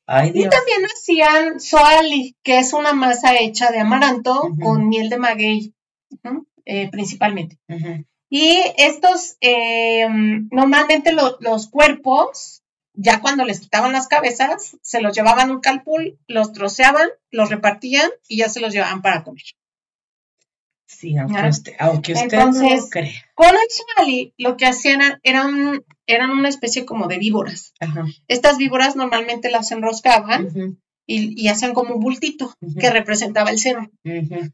[0.07, 5.75] Y también hacían soali, que es una masa hecha de amaranto con miel de maguey.
[6.65, 7.59] Eh, principalmente.
[8.31, 10.07] Y estos, eh,
[10.51, 12.63] normalmente los cuerpos,
[12.95, 17.51] ya cuando les quitaban las cabezas, se los llevaban a un calpul, los troceaban, los
[17.51, 19.43] repartían y ya se los llevaban para comer.
[20.99, 22.91] Sí, aunque usted, aunque usted Entonces,
[23.35, 27.75] Con el sali, lo que hacían eran, eran una especie como de víboras.
[28.29, 33.91] Estas víboras normalmente las enroscaban y, y, hacían como un bultito que representaba el seno.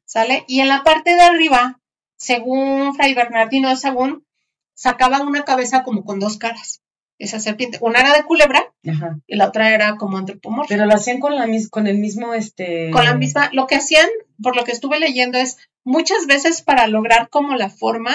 [0.04, 0.44] ¿Sale?
[0.46, 1.78] Y en la parte de arriba
[2.18, 4.26] según Fray Bernardino de Sagún,
[4.74, 6.82] sacaban una cabeza como con dos caras.
[7.18, 8.72] Esa serpiente, una era de culebra
[9.26, 10.68] y la otra era como antropomorfa.
[10.68, 12.90] Pero lo hacían con, la, con el mismo, este...
[12.92, 14.06] Con la misma, lo que hacían,
[14.40, 18.12] por lo que estuve leyendo, es muchas veces para lograr como la forma,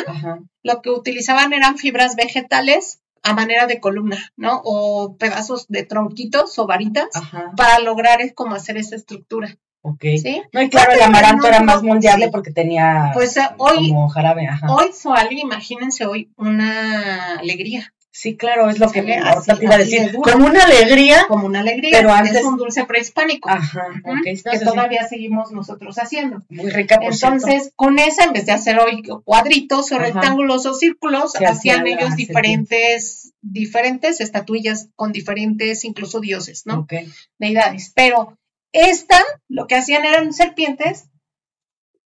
[0.63, 4.61] lo que utilizaban eran fibras vegetales a manera de columna, ¿no?
[4.63, 7.07] O pedazos de tronquitos o varitas
[7.55, 9.57] para lograr es como hacer esa estructura.
[9.81, 10.03] Ok.
[10.21, 10.41] ¿Sí?
[10.53, 14.47] No, y claro, el amaranto era más mundial porque tenía pues, hoy, como jarabe.
[14.69, 17.93] Hoy, Soali, imagínense hoy una alegría.
[18.15, 20.13] Sí, claro, es lo que me ahorita te iba a decir.
[20.13, 21.25] Como una alegría.
[21.27, 23.49] Como una alegría, pero antes es un dulce prehispánico.
[23.49, 23.87] Ajá,
[24.23, 26.43] que todavía seguimos nosotros haciendo.
[26.49, 30.75] Muy rica, por Entonces, con esa, en vez de hacer hoy cuadritos o rectángulos o
[30.75, 36.81] círculos, hacían ellos diferentes, diferentes estatuillas con diferentes, incluso dioses, ¿no?
[36.81, 37.11] Okay.
[37.39, 37.93] Deidades.
[37.95, 38.37] Pero
[38.73, 41.05] esta, lo que hacían eran serpientes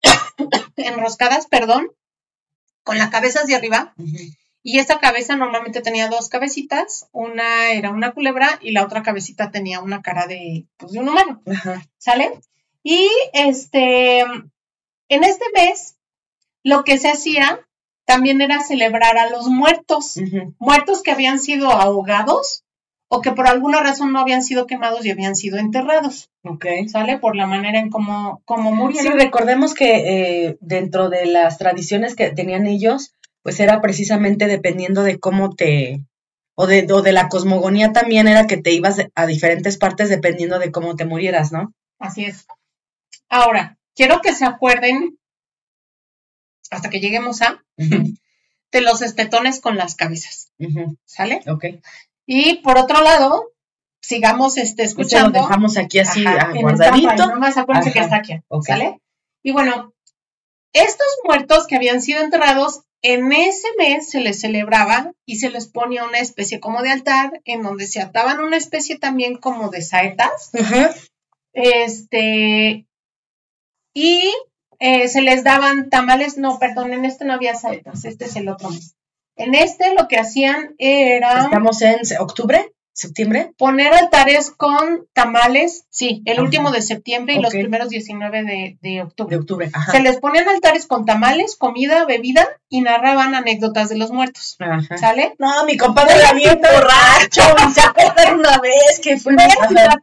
[0.76, 1.92] enroscadas, perdón,
[2.82, 3.94] con la cabeza hacia arriba.
[4.66, 9.50] Y esta cabeza normalmente tenía dos cabecitas, una era una culebra y la otra cabecita
[9.50, 11.42] tenía una cara de, pues, de un humano.
[11.98, 12.40] ¿Sale?
[12.82, 15.96] Y este, en este mes,
[16.62, 17.60] lo que se hacía
[18.06, 20.18] también era celebrar a los muertos,
[20.58, 22.64] muertos que habían sido ahogados
[23.08, 26.30] o que por alguna razón no habían sido quemados y habían sido enterrados.
[26.42, 26.64] Ok.
[26.88, 27.18] ¿Sale?
[27.18, 29.12] Por la manera en cómo, cómo murieron.
[29.12, 35.02] Sí, recordemos que eh, dentro de las tradiciones que tenían ellos, pues era precisamente dependiendo
[35.02, 36.02] de cómo te,
[36.54, 40.58] o de, o de la cosmogonía también era que te ibas a diferentes partes dependiendo
[40.58, 41.74] de cómo te murieras, ¿no?
[41.98, 42.46] Así es.
[43.28, 45.18] Ahora, quiero que se acuerden,
[46.70, 50.50] hasta que lleguemos a, de los estetones con las cabezas.
[51.04, 51.42] ¿Sale?
[51.46, 51.66] Ok.
[52.24, 53.52] Y por otro lado,
[54.00, 55.38] sigamos este, escuchando.
[55.38, 57.26] Lo dejamos aquí así guardadito.
[57.26, 58.40] No más acuérdense que está aquí.
[58.62, 59.02] ¿Sale?
[59.42, 59.92] Y bueno,
[60.72, 65.68] estos muertos que habían sido enterrados, en ese mes se les celebraba y se les
[65.68, 69.82] ponía una especie como de altar en donde se ataban una especie también como de
[69.82, 70.50] saetas.
[71.52, 72.86] Este,
[73.92, 74.32] y
[74.80, 78.48] eh, se les daban tamales, no, perdón, en este no había saetas, este es el
[78.48, 78.96] otro mes.
[79.36, 81.44] En este lo que hacían era...
[81.44, 82.73] ¿Estamos en octubre?
[82.94, 83.52] ¿Septiembre?
[83.58, 89.34] Poner altares con tamales, sí, el último de septiembre y los primeros 19 de, octubre.
[89.34, 94.12] De octubre, Se les ponían altares con tamales, comida, bebida y narraban anécdotas de los
[94.12, 94.56] muertos.
[94.96, 95.34] ¿Sale?
[95.40, 97.42] No, mi compadre era bien borracho
[97.74, 99.34] se acuerdan una vez que fue...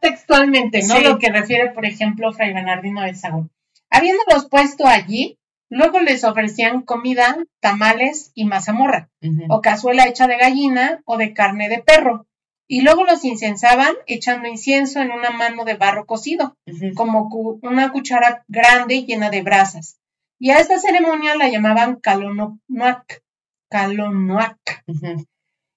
[0.02, 1.00] textualmente, ¿no?
[1.00, 3.50] Lo que refiere, por ejemplo, Fray Bernardino de Sagún.
[3.88, 5.38] Habiéndolos puesto allí,
[5.70, 9.08] luego les ofrecían comida, tamales y mazamorra,
[9.48, 12.26] o cazuela hecha de gallina o de carne de perro
[12.72, 16.56] y luego los incensaban echando incienso en una mano de barro cocido,
[16.94, 17.28] como
[17.60, 19.98] una cuchara grande llena de brasas.
[20.38, 23.22] Y a esta ceremonia la llamaban calonoac.
[23.68, 24.84] Calonoac.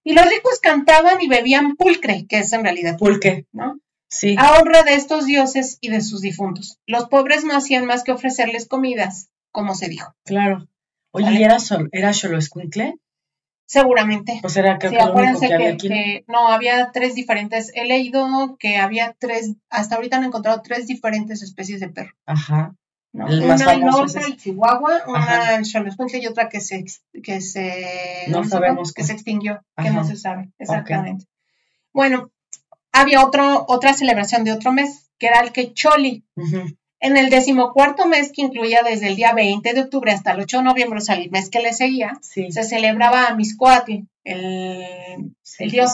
[0.05, 3.77] Y los ricos cantaban y bebían pulcre, que es en realidad pulque, ¿no?
[4.07, 4.37] Sí.
[4.39, 6.79] A honra de estos dioses y de sus difuntos.
[6.87, 10.13] Los pobres no hacían más que ofrecerles comidas, como se dijo.
[10.23, 10.69] Claro.
[11.11, 12.95] Oye, ¿era, solo, era solo escuincle?
[13.65, 14.39] Seguramente.
[14.41, 17.71] Pues era que, había que, no, había tres diferentes.
[17.73, 22.13] He leído que había tres, hasta ahorita han encontrado tres diferentes especies de perro.
[22.25, 22.75] Ajá.
[23.13, 26.83] El una norte, el chihuahua, una el y otra que se,
[27.23, 31.25] que se, no sabemos que se extinguió, que no se sabe exactamente.
[31.93, 32.29] Bueno,
[32.91, 36.25] había otro, otra celebración de otro mes, que era el Quecholi.
[36.99, 40.57] En el decimocuarto mes, que incluía desde el día 20 de octubre hasta el 8
[40.57, 45.33] de noviembre, o sea, el mes que le seguía, se celebraba a Miscoatl, el,
[45.71, 45.91] dios.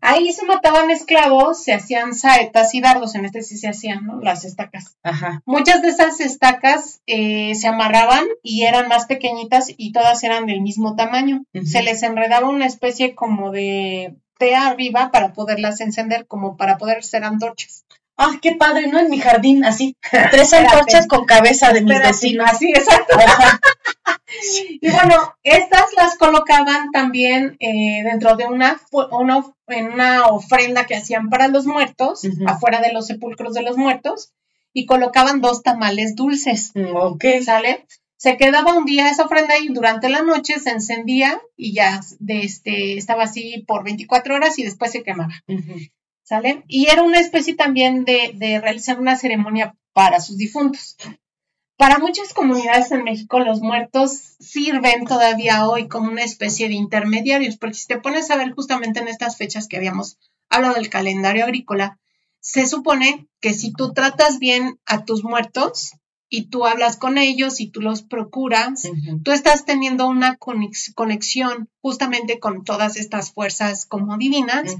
[0.00, 4.20] Ahí se mataban esclavos, se hacían saetas y dardos, en este sí se hacían, ¿no?
[4.20, 4.96] Las estacas.
[5.46, 10.60] Muchas de esas estacas eh, se amarraban y eran más pequeñitas y todas eran del
[10.60, 11.44] mismo tamaño.
[11.64, 17.02] Se les enredaba una especie como de tea arriba para poderlas encender, como para poder
[17.02, 17.84] ser antorchas
[18.16, 18.98] ah, qué padre, ¿no?
[18.98, 19.96] En mi jardín, así,
[20.30, 22.46] tres antorchas con cabeza de mis vecinos.
[22.50, 23.16] Así, exacto.
[24.80, 30.96] y bueno, estas las colocaban también eh, dentro de una, una, en una ofrenda que
[30.96, 34.32] hacían para los muertos, afuera de los sepulcros de los muertos,
[34.72, 36.72] y colocaban dos tamales dulces.
[36.74, 37.24] Mm, ok.
[37.44, 37.86] ¿Sale?
[38.16, 42.42] Se quedaba un día esa ofrenda y durante la noche se encendía y ya de
[42.42, 45.34] este, estaba así por 24 horas y después se quemaba.
[46.22, 46.64] ¿Sale?
[46.68, 50.96] Y era una especie también de, de realizar una ceremonia para sus difuntos.
[51.76, 57.56] Para muchas comunidades en México, los muertos sirven todavía hoy como una especie de intermediarios,
[57.56, 60.16] porque si te pones a ver justamente en estas fechas que habíamos
[60.48, 61.98] hablado del calendario agrícola,
[62.38, 65.92] se supone que si tú tratas bien a tus muertos,
[66.34, 68.88] y tú hablas con ellos y tú los procuras,
[69.22, 74.74] tú estás teniendo una conexión justamente con todas estas fuerzas como divinas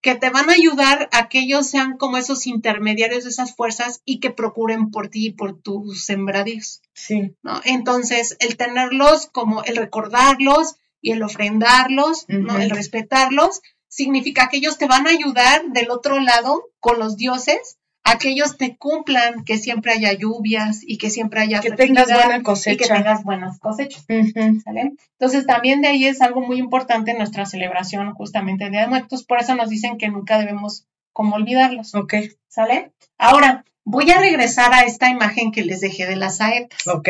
[0.00, 4.00] que te van a ayudar a que ellos sean como esos intermediarios de esas fuerzas
[4.06, 6.80] y que procuren por ti y por tus sembradíos.
[6.94, 7.36] Sí.
[7.42, 7.60] ¿no?
[7.64, 12.58] Entonces, el tenerlos como el recordarlos y el ofrendarlos, ¿no?
[12.58, 17.76] el respetarlos, significa que ellos te van a ayudar del otro lado con los dioses
[18.04, 22.06] a que ellos te cumplan, que siempre haya lluvias y que siempre haya que tengas
[22.12, 22.74] buena cosecha.
[22.74, 24.04] Y que tengas buenas cosechas.
[24.08, 28.88] Entonces también de ahí es algo muy importante en nuestra celebración justamente de Día de
[28.88, 31.94] Muertos, por eso nos dicen que nunca debemos como olvidarlos.
[31.94, 32.14] Ok.
[32.46, 32.92] ¿Sale?
[33.16, 36.86] Ahora, voy a regresar a esta imagen que les dejé de las saetas.
[36.86, 37.08] Ok.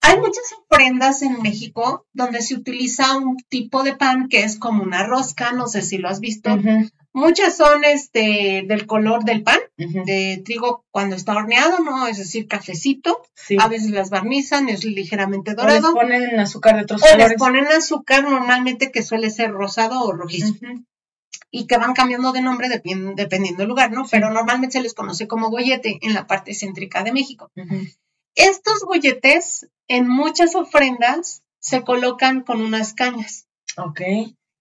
[0.00, 4.82] Hay muchas ofrendas en México donde se utiliza un tipo de pan que es como
[4.82, 6.56] una rosca, no sé si lo has visto.
[7.16, 12.08] Muchas son este del color del pan, de trigo cuando está horneado, ¿no?
[12.08, 13.22] Es decir, cafecito.
[13.60, 15.92] A veces las barnizan, es ligeramente dorado.
[15.92, 20.02] O les ponen azúcar de otros o les ponen azúcar normalmente que suele ser rosado
[20.02, 20.54] o rojizo.
[21.52, 24.06] Y que van cambiando de nombre dependiendo del lugar, ¿no?
[24.10, 27.48] Pero normalmente se les conoce como gollete en la parte céntrica de México.
[28.34, 33.46] Estos golletes en muchas ofrendas se colocan con unas cañas.
[33.76, 34.00] Ok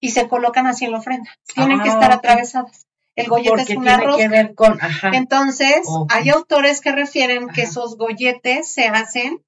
[0.03, 1.31] y se colocan así en la ofrenda.
[1.55, 2.87] Tienen que estar ah, atravesadas.
[3.15, 4.77] El gollete es una tiene que ver con,
[5.13, 9.41] Entonces, hay autores que refieren que esos golletes se hacen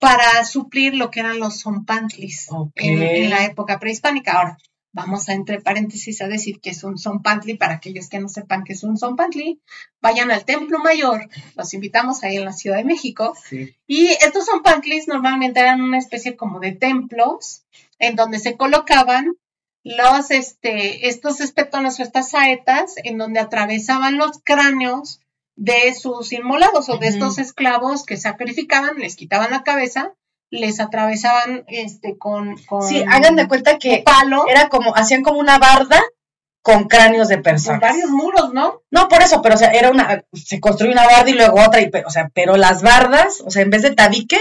[0.00, 4.32] para suplir lo que eran los zompantlis en, la época prehispánica.
[4.32, 4.58] Ahora,
[4.92, 8.28] vamos a entre paréntesis a decir que es un son pantli para aquellos que no
[8.28, 9.60] sepan que es un son pantli,
[10.02, 13.36] vayan al Templo Mayor, los invitamos ahí en la Ciudad de México.
[13.86, 17.62] Y estos son pantlis normalmente eran una especie como de templos
[18.00, 19.36] en donde se colocaban
[19.84, 25.20] los, este, estos espetones o estas saetas en donde atravesaban los cráneos
[25.56, 30.14] de sus inmolados o de estos esclavos que sacrificaban, les quitaban la cabeza
[30.50, 34.46] les atravesaban este con, con sí hagan de cuenta que palo.
[34.48, 36.00] era como hacían como una barda
[36.62, 37.80] con cráneos de personas.
[37.80, 41.30] varios muros no no por eso pero o sea era una se construyó una barda
[41.30, 44.38] y luego otra y o sea pero las bardas o sea en vez de tabique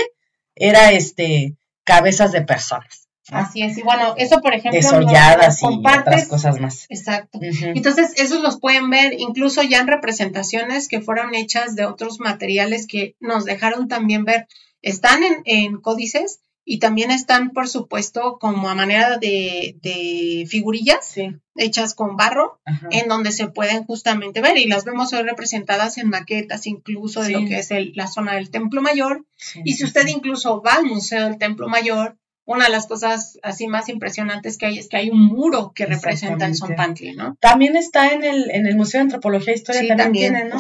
[0.56, 4.82] era este cabezas de personas Así es, y bueno, eso por ejemplo.
[4.82, 6.86] Desolladas y otras cosas más.
[6.90, 7.40] Exacto.
[7.42, 12.86] Entonces, esos los pueden ver incluso ya en representaciones que fueron hechas de otros materiales
[12.86, 14.48] que nos dejaron también ver
[14.82, 21.16] están en, códices y también están, por supuesto, como a manera de, figurillas
[21.56, 22.60] hechas con barro,
[22.92, 27.32] en donde se pueden justamente ver y las vemos hoy representadas en maquetas incluso de
[27.32, 29.26] lo que es la zona del Templo Mayor.
[29.64, 33.68] y si usted incluso va al Museo del Templo Mayor, una de las cosas así
[33.68, 37.38] más impresionantes que hay es que hay un muro que representa el Zompantli, ¿no?
[37.40, 40.58] También está en el, en el Museo de Antropología e Historia, también, ¿no?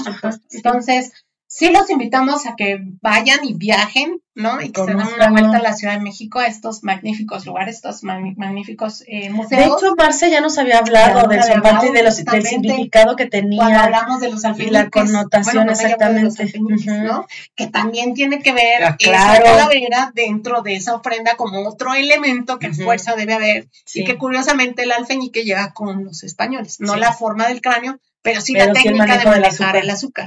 [0.51, 1.11] Entonces,
[1.53, 4.59] sí los invitamos a que vayan y viajen, ¿no?
[4.59, 7.75] Y que se den una vuelta a la Ciudad de México, a estos magníficos lugares,
[7.75, 9.61] estos magníficos eh, museos.
[9.61, 13.61] De hecho, Marce ya nos había hablado del y de los, del significado que tenía.
[13.61, 14.73] Cuando hablamos de los alfileres.
[14.85, 16.47] la connotación, exactamente.
[17.03, 17.27] ¿no?
[17.55, 22.57] Que también tiene que ver ah, esa calavera dentro de esa ofrenda como otro elemento
[22.57, 23.67] que fuerza debe haber.
[23.93, 28.41] Y que curiosamente el alfeñique llega con los españoles, no la forma del cráneo, pero
[28.41, 30.25] sí la técnica de manejar el azúcar,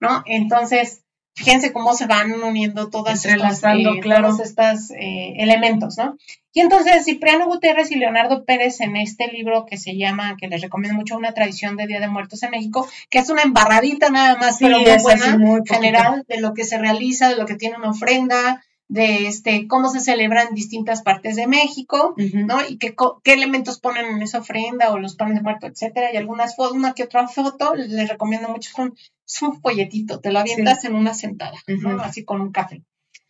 [0.00, 0.22] ¿no?
[0.24, 1.02] Entonces,
[1.34, 6.16] fíjense cómo se van uniendo todas estas, eh, todos estos eh, elementos, ¿no?
[6.54, 10.60] Y entonces Cipriano Gutiérrez y Leonardo Pérez en este libro que se llama, que les
[10.60, 14.36] recomiendo mucho, Una tradición de Día de Muertos en México, que es una embarradita nada
[14.36, 17.90] más, pero muy buena, general, de lo que se realiza, de lo que tiene una
[17.90, 22.58] ofrenda, de este, cómo se celebra en distintas partes de México, ¿no?
[22.68, 26.12] Y qué, qué, elementos ponen en esa ofrenda o los panes de muerto, etcétera.
[26.12, 28.94] Y algunas fotos, una que otra foto, les recomiendo mucho, son,
[29.26, 32.02] es un folletito, te lo avientas en una sentada, ¿no?
[32.02, 32.82] Así con un café.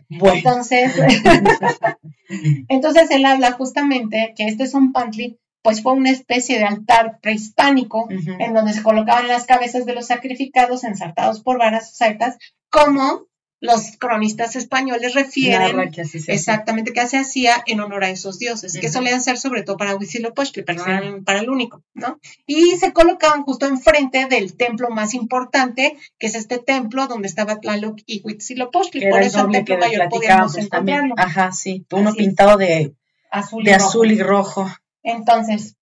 [0.09, 0.94] Entonces,
[2.68, 7.20] entonces él habla justamente que este es un pantli, pues fue una especie de altar
[7.20, 12.36] prehispánico en donde se colocaban las cabezas de los sacrificados ensartados por varas saetas
[12.68, 13.26] como
[13.62, 15.92] los cronistas españoles refieren
[16.26, 19.94] exactamente qué se hacía en honor a esos dioses, que solían ser sobre todo para
[19.94, 20.84] Huitzilopochtli, pero
[21.24, 22.18] para el único, ¿no?
[22.44, 27.60] Y se colocaban justo enfrente del templo más importante, que es este templo donde estaba
[27.60, 31.14] Tlaloc y Huitzilopochtli, por eso el templo mayor podíamos encontrarlo.
[31.16, 32.96] Ajá, sí, uno pintado de
[33.30, 34.68] azul, de azul y rojo.
[35.04, 35.76] Entonces,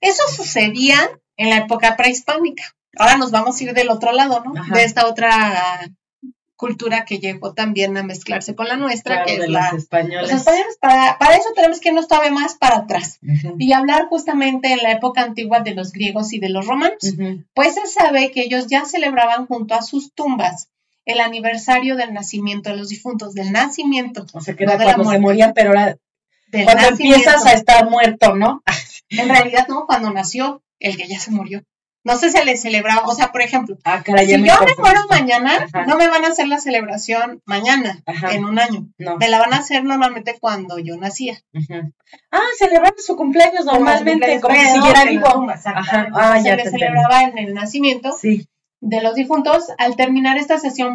[0.00, 0.96] eso sucedía
[1.36, 2.62] en la época prehispánica.
[2.96, 4.52] Ahora nos vamos a ir del otro lado, ¿no?
[4.72, 5.90] De esta otra
[6.56, 10.30] cultura que llegó también a mezclarse con la nuestra, que es la, los españoles.
[10.30, 13.18] Los españoles, para, para, eso tenemos que irnos todavía más para atrás
[13.58, 17.14] y hablar justamente en la época antigua de los griegos y de los romanos.
[17.54, 20.68] Pues se sabe que ellos ya celebraban junto a sus tumbas
[21.04, 24.24] el aniversario del nacimiento de los difuntos, del nacimiento.
[24.32, 25.98] O sea, que era cuando se morían, pero ahora
[26.64, 28.62] cuando empiezas a estar muerto, ¿no?
[29.10, 31.64] en realidad no, cuando nació el que ya se murió
[32.04, 35.00] no sé si se le celebraba, o sea, por ejemplo, ah, si yo me muero
[35.08, 38.88] mañana, no me van a hacer la celebración mañana, en un año.
[38.98, 39.16] No.
[39.16, 41.40] Me la van a hacer normalmente cuando yo nacía.
[42.30, 45.26] Ah, celebraban su cumpleaños normalmente, como, si siguiera vivo.
[45.64, 48.12] Ah, ya se le celebraba en el nacimiento.
[48.12, 48.46] Sí
[48.84, 50.94] de los difuntos, al terminar esta sesión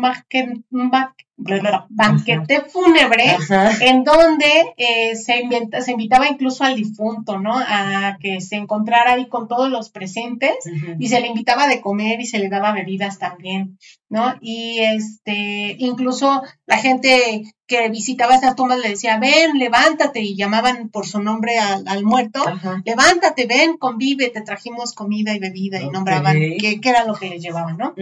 [1.90, 3.38] banquete fúnebre,
[3.82, 5.44] en donde eh, se,
[5.82, 7.54] se, invitaba incluso al difunto, ¿no?
[7.58, 10.56] A que se encontrara ahí con todos los presentes
[11.00, 13.78] y se le invitaba de comer y se le daba bebidas también,
[14.10, 14.36] ¿no?
[14.42, 20.90] Y este, incluso la gente que visitaba esas tumbas le decía, ven, levántate, y llamaban
[20.90, 22.44] por su nombre al, muerto,
[22.84, 27.42] levántate, ven, convive, te trajimos comida y bebida, y nombraban qué, era lo que les
[27.42, 27.94] llevaban, ¿no?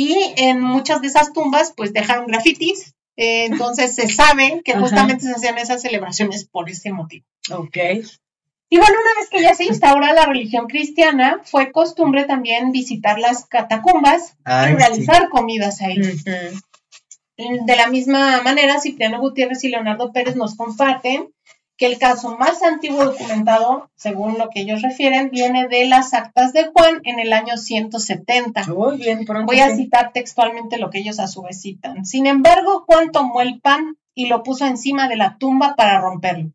[0.00, 5.24] Y en muchas de esas tumbas, pues dejaron grafitis, eh, entonces se sabe que justamente
[5.24, 7.26] se hacían esas celebraciones por ese motivo.
[7.50, 7.76] Ok.
[8.70, 13.18] Y bueno, una vez que ya se instaura la religión cristiana, fue costumbre también visitar
[13.18, 15.96] las catacumbas y realizar comidas ahí.
[17.36, 21.34] De la misma manera, Cipriano Gutiérrez y Leonardo Pérez nos comparten
[21.78, 26.52] que el caso más antiguo documentado, según lo que ellos refieren, viene de las actas
[26.52, 28.66] de Juan en el año 170.
[28.66, 32.04] Muy bien, Voy a citar textualmente lo que ellos a su vez citan.
[32.04, 36.50] Sin embargo, Juan tomó el pan y lo puso encima de la tumba para romperlo.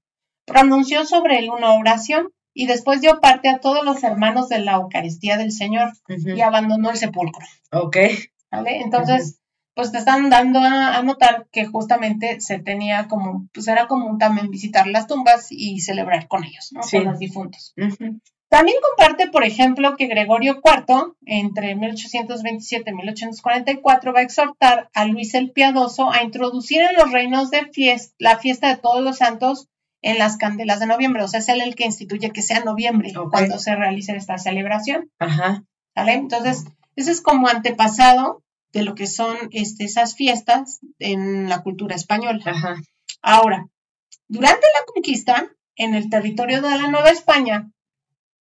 [0.45, 4.73] Pronunció sobre él una oración y después dio parte a todos los hermanos de la
[4.73, 7.45] Eucaristía del Señor y abandonó el sepulcro.
[7.71, 7.97] Ok.
[8.51, 8.81] ¿Vale?
[8.81, 9.39] Entonces,
[9.75, 14.51] pues te están dando a, notar que justamente se tenía como, pues era común también
[14.51, 16.81] visitar las tumbas y celebrar con ellos, ¿no?
[16.81, 17.73] Con los difuntos.
[18.53, 25.05] También comparte, por ejemplo, que Gregorio IV, entre 1827 y 1844, va a exhortar a
[25.05, 29.17] Luis el Piadoso a introducir en los reinos de fiesta, la fiesta de todos los
[29.17, 29.69] santos
[30.03, 31.23] en las candelas de noviembre.
[31.23, 35.09] O sea, es él el que instituye que sea noviembre cuando se realice esta celebración.
[35.17, 35.63] Ajá.
[35.95, 36.13] ¿Vale?
[36.13, 36.65] Entonces,
[36.95, 38.42] ese es como antepasado
[38.73, 42.41] de lo que son este, esas fiestas en la cultura española.
[42.45, 42.75] Ajá.
[43.21, 43.67] Ahora,
[44.27, 47.71] durante la conquista, en el territorio de la Nueva España,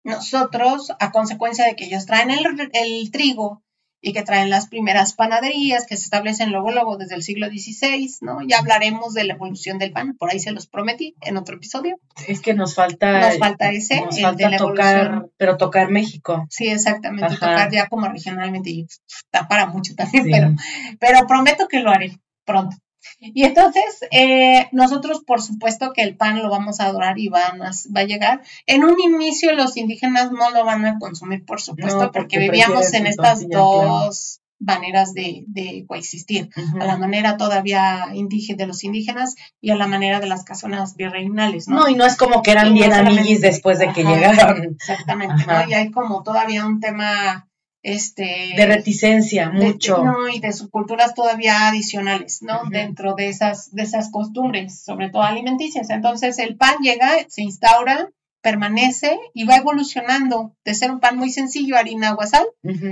[0.05, 3.63] nosotros, a consecuencia de que ellos traen el, trigo
[4.05, 8.17] y que traen las primeras panaderías que se establecen luego, luego desde el siglo XVI,
[8.21, 8.39] ¿no?
[8.43, 12.01] Ya hablaremos de la evolución del pan, por ahí se los prometí en otro episodio.
[12.27, 13.21] Es que nos falta...
[13.21, 16.47] Nos falta ese, nos falta tocar, pero tocar México.
[16.51, 20.55] Sí, exactamente, tocar ya como regionalmente, y está para mucho también, pero,
[20.99, 22.77] pero prometo que lo haré pronto.
[23.21, 27.63] Y entonces, eh, nosotros, por supuesto que el pan lo vamos a adorar y van
[27.63, 28.43] a, va a llegar.
[28.67, 33.07] En un inicio, los indígenas no lo van a consumir, por supuesto, porque, vivíamos en
[33.07, 36.51] estas dos maneras de, coexistir,
[36.81, 40.97] a la manera todavía indígena de los indígenas y a la manera de las casonas
[40.97, 41.81] virreinales, ¿no?
[41.81, 44.63] No, y no es como que eran bien amiguis después de que llegaron.
[44.65, 45.69] Exactamente, ¿no?
[45.69, 47.49] Y hay como todavía un tema
[47.83, 50.05] este de reticencia mucho.
[50.05, 55.23] no, y de subculturas todavía adicionales no dentro de esas de esas costumbres sobre todo
[55.23, 55.91] alimenticias.
[55.91, 58.11] Entonces el pan llega se instaura
[58.41, 60.55] permanece y va evolucionando.
[60.65, 62.47] De ser un pan muy sencillo harina agua sal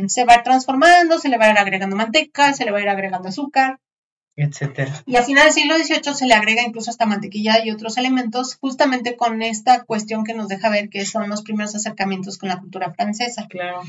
[0.07, 2.89] se va transformando se le va a ir agregando manteca se le va a ir
[2.89, 3.79] agregando azúcar
[4.45, 5.03] etcétera.
[5.07, 8.57] Y a finales del siglo XVIII se le agrega incluso hasta mantequilla y otros elementos,
[8.57, 12.59] justamente con esta cuestión que nos deja ver que son los primeros acercamientos con la
[12.59, 13.47] cultura francesa.
[13.49, 13.83] Claro.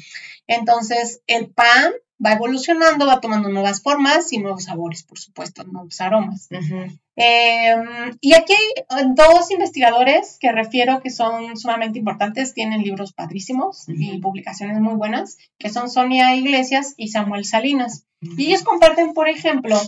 [0.47, 1.91] Entonces, el pan
[2.23, 6.49] va evolucionando, va tomando nuevas formas y nuevos sabores, por supuesto, nuevos aromas.
[7.15, 8.53] Em, y aquí
[8.89, 14.93] hay dos investigadores que refiero que son sumamente importantes, tienen libros padrísimos y publicaciones muy
[14.93, 18.05] buenas, que son Sonia Iglesias y Samuel Salinas.
[18.21, 19.79] Y ellos comparten, por ejemplo,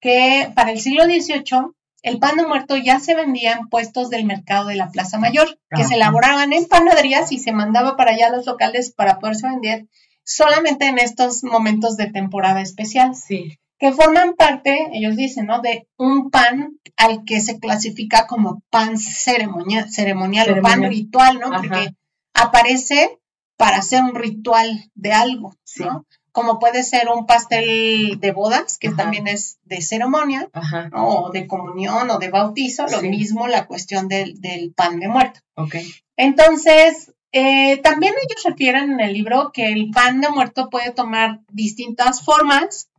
[0.00, 1.72] que para el siglo XVIII
[2.02, 5.58] el pan de muerto ya se vendía en puestos del mercado de la Plaza Mayor,
[5.70, 9.48] que se elaboraban en panaderías y se mandaba para allá a los locales para poderse
[9.48, 9.86] vender
[10.22, 13.16] solamente en estos momentos de temporada especial.
[13.16, 13.58] Sí.
[13.78, 15.60] Que forman parte, ellos dicen, ¿no?
[15.60, 21.50] De un pan al que se clasifica como pan ceremonial, ceremonial, o pan ritual, ¿no?
[21.50, 21.90] Porque
[22.34, 23.18] aparece
[23.56, 26.06] para hacer un ritual de algo, ¿no?
[26.36, 30.50] Como puede ser un pastel de bodas, que también es de ceremonia,
[30.92, 35.40] o de comunión o de bautizo, lo mismo la cuestión del, pan de muerto.
[35.54, 35.90] Okay.
[36.18, 41.40] Entonces, eh, también ellos refieren en el libro que el pan de muerto puede tomar
[41.48, 42.90] distintas formas,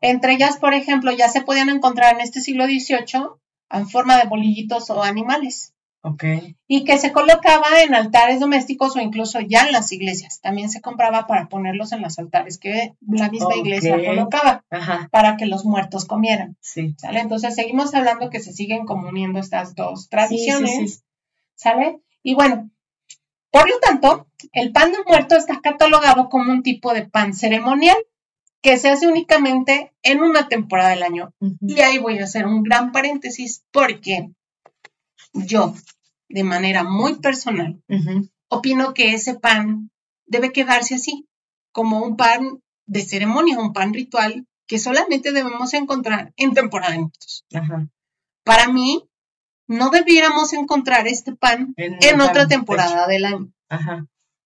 [0.00, 3.26] entre ellas, por ejemplo, ya se podían encontrar en este siglo XVIII
[3.72, 5.74] en forma de bolillitos o animales.
[6.68, 10.40] Y que se colocaba en altares domésticos o incluso ya en las iglesias.
[10.40, 14.64] También se compraba para ponerlos en los altares que la misma iglesia colocaba
[15.10, 16.56] para que los muertos comieran.
[16.60, 16.94] Sí.
[16.98, 17.20] ¿Sale?
[17.20, 21.04] Entonces seguimos hablando que se siguen como uniendo estas dos tradiciones.
[21.54, 22.00] ¿Sale?
[22.22, 22.70] Y bueno,
[23.50, 27.96] por lo tanto, el pan de muerto está catalogado como un tipo de pan ceremonial
[28.60, 31.32] que se hace únicamente en una temporada del año.
[31.60, 34.30] Y ahí voy a hacer un gran paréntesis porque
[35.32, 35.74] yo
[36.28, 37.82] de manera muy personal,
[38.48, 39.90] opino que ese pan
[40.26, 41.28] debe quedarse así,
[41.72, 46.98] como un pan de ceremonia, un pan ritual que solamente debemos encontrar en temporada de
[46.98, 47.44] muertos.
[48.44, 49.08] Para mí,
[49.68, 53.52] no debiéramos encontrar este pan en, otra temporada del año.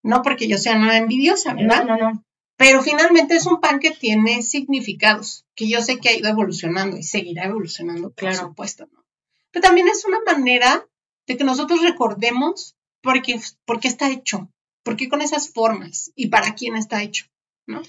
[0.03, 1.85] No porque yo sea nada envidiosa, ¿verdad?
[1.85, 2.25] No, no, no.
[2.57, 6.99] Pero finalmente es un pan que tiene significados, que yo sé que ha ido evolucionando
[6.99, 9.03] y seguirá evolucionando, por supuesto, ¿no?
[9.51, 10.87] Pero también es una manera
[11.31, 13.41] de que nosotros recordemos por qué,
[13.85, 14.51] está hecho,
[14.83, 17.27] por qué con esas formas y para quién está hecho,
[17.69, 17.83] ¿no?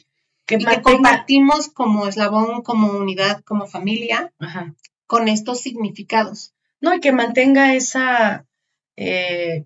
[0.45, 4.31] Que y que compartimos como eslabón, como unidad, como familia,
[5.07, 6.53] con estos significados.
[6.81, 8.45] No, y que mantenga esa,
[8.95, 9.65] eh,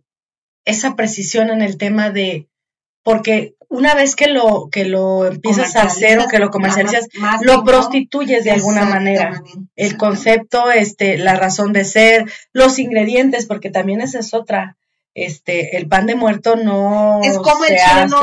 [0.63, 2.47] esa precisión en el tema de,
[3.03, 7.07] porque una vez que lo, que lo empiezas a hacer o que lo comercializas,
[7.41, 9.43] lo prostituyes de alguna manera.
[9.75, 14.77] El concepto, este, la razón de ser, los ingredientes, porque también esa es otra.
[15.13, 18.21] Este, el pan de muerto no es como el chile no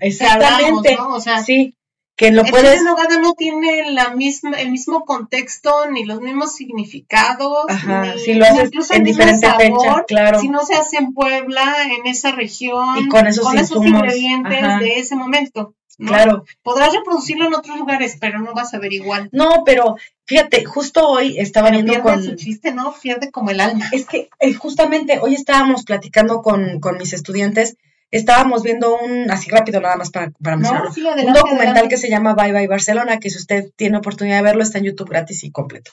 [0.00, 0.98] exactamente,
[1.42, 1.74] sí,
[2.18, 2.82] que lo el puedes...
[2.82, 8.44] nogada no tiene la misma, el mismo contexto, ni los mismos significados, ni, si lo
[8.44, 10.40] haces en diferente fecha, claro.
[10.40, 15.14] Si no se hace en Puebla, en esa región, y con esos, ingredientes de ese
[15.14, 15.76] momento.
[15.96, 16.44] Claro.
[16.62, 19.28] Podrás reproducirlo en otros lugares, pero no vas a ver igual.
[19.30, 19.94] No, pero
[20.26, 22.22] fíjate, justo hoy estaba viendo con.
[22.22, 22.94] su chiste, ¿no?
[23.00, 23.88] Pierde como el alma.
[23.92, 27.76] Es que eh, justamente hoy estábamos platicando con, con, mis estudiantes,
[28.10, 30.90] estábamos viendo un, así rápido nada más para, para mencionarlo,
[31.26, 34.62] un documental que se llama Bye Bye Barcelona, que si usted tiene oportunidad de verlo,
[34.62, 35.92] está en YouTube gratis y completo.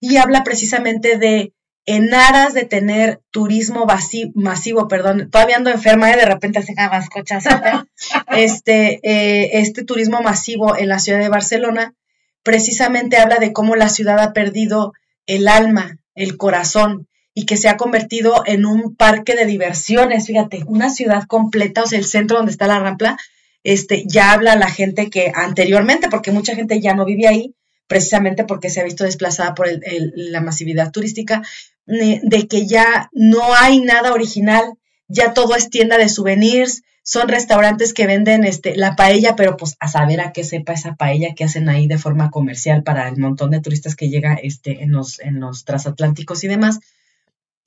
[0.00, 1.52] Y habla precisamente de
[1.86, 3.86] en aras de tener turismo
[4.34, 6.16] masivo, perdón, todavía ando enferma, ¿eh?
[6.16, 7.44] de repente más cochas,
[8.28, 11.94] este, eh, este turismo masivo en la ciudad de Barcelona,
[12.42, 14.92] precisamente habla de cómo la ciudad ha perdido
[15.26, 17.08] el alma, el corazón,
[17.40, 21.86] y que se ha convertido en un parque de diversiones, fíjate, una ciudad completa, o
[21.86, 23.16] sea, el centro donde está la rampla,
[23.64, 27.54] este, ya habla la gente que anteriormente, porque mucha gente ya no vive ahí,
[27.86, 29.68] precisamente porque se ha visto desplazada por
[30.14, 31.40] la masividad turística,
[31.86, 34.74] de que ya no hay nada original,
[35.08, 39.76] ya todo es tienda de souvenirs, son restaurantes que venden este, la paella, pero pues
[39.80, 43.16] a saber a qué sepa esa paella que hacen ahí de forma comercial para el
[43.16, 46.80] montón de turistas que llega este, en, los, en los transatlánticos y demás.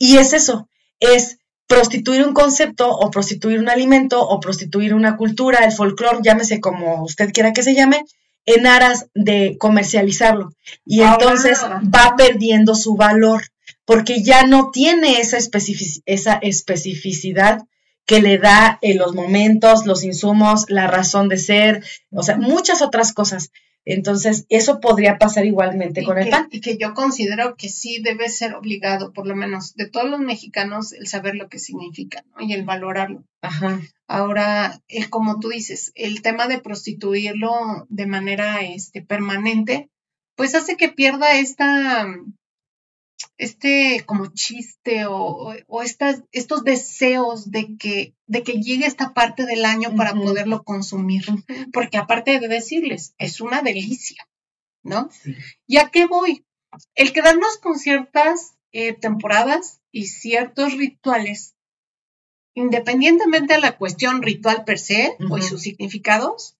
[0.05, 0.67] Y es eso,
[0.99, 6.59] es prostituir un concepto o prostituir un alimento o prostituir una cultura, el folclore, llámese
[6.59, 8.03] como usted quiera que se llame,
[8.45, 10.51] en aras de comercializarlo.
[10.85, 13.43] Y entonces va perdiendo su valor
[13.85, 15.37] porque ya no tiene esa,
[16.05, 17.61] esa especificidad
[18.05, 21.81] que le da en los momentos, los insumos, la razón de ser,
[22.11, 23.51] o sea, muchas otras cosas.
[23.85, 26.47] Entonces, eso podría pasar igualmente con el pan.
[26.51, 30.19] Y que yo considero que sí debe ser obligado, por lo menos de todos los
[30.19, 32.45] mexicanos, el saber lo que significa ¿no?
[32.45, 33.23] y el valorarlo.
[33.41, 33.81] Ajá.
[34.07, 37.51] Ahora, el, como tú dices, el tema de prostituirlo
[37.89, 39.89] de manera este, permanente,
[40.35, 42.07] pues hace que pierda esta,
[43.37, 49.45] este como chiste o, o, estas, estos deseos de que, de que llegue esta parte
[49.45, 51.25] del año para poderlo consumir.
[51.71, 54.27] Porque aparte de decirles, es una delicia,
[54.83, 55.09] ¿no?
[55.67, 56.45] ¿Y a qué voy?
[56.95, 61.55] El quedarnos con ciertas eh, temporadas y ciertos rituales,
[62.55, 66.57] independientemente de la cuestión ritual per se o sus significados,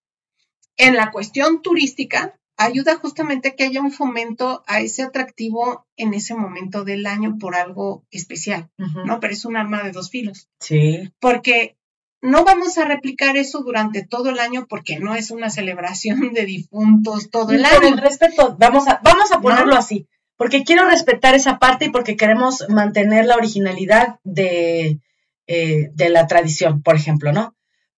[0.76, 6.14] en la cuestión turística, ayuda justamente a que haya un fomento a ese atractivo en
[6.14, 8.70] ese momento del año por algo especial,
[9.04, 9.20] ¿no?
[9.20, 10.48] Pero es un arma de dos filos.
[10.60, 11.12] Sí.
[11.20, 11.76] Porque
[12.20, 16.46] no vamos a replicar eso durante todo el año porque no es una celebración de
[16.46, 17.88] difuntos todo el año.
[17.88, 22.16] El respeto, vamos a, vamos a ponerlo así, porque quiero respetar esa parte y porque
[22.16, 25.00] queremos mantener la originalidad de,
[25.46, 27.54] eh, de la tradición, por ejemplo, ¿no?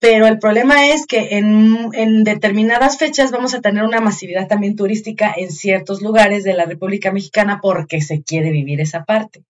[0.09, 5.35] Pero el problema es que en, determinadas fechas vamos a tener una masividad también turística
[5.37, 9.43] en ciertos lugares de la República Mexicana porque se quiere vivir esa parte.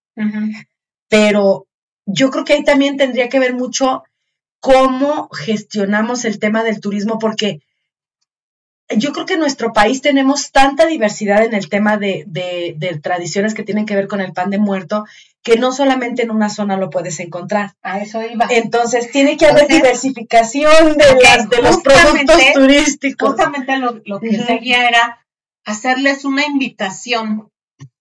[1.11, 1.67] Pero
[2.07, 4.05] yo creo que ahí también tendría que ver mucho
[4.59, 7.61] cómo gestionamos el tema del turismo, porque
[8.89, 13.55] yo creo que en nuestro país tenemos tanta diversidad en el tema de, de, tradiciones
[13.55, 15.05] que tienen que ver con el pan de muerto,
[15.43, 17.74] que no solamente en una zona lo puedes encontrar.
[17.82, 18.47] A eso iba.
[18.51, 23.30] Entonces tiene que haber diversificación de, las, de los productos turísticos.
[23.30, 25.26] Justamente lo, lo que seguía era
[25.64, 27.51] hacerles una invitación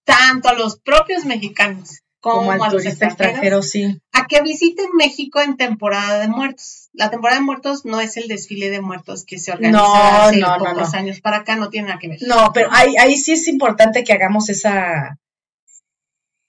[0.04, 4.02] tanto a los propios mexicanos como, a los extranjeros, sí.
[4.12, 6.85] a que visiten México en temporada de muertos.
[6.98, 10.42] La temporada de muertos no es el desfile de muertos que se organiza no, hace
[10.42, 12.20] pocos años para acá, no tiene nada que ver.
[12.26, 15.20] No, pero ahí, ahí sí es importante que hagamos esa,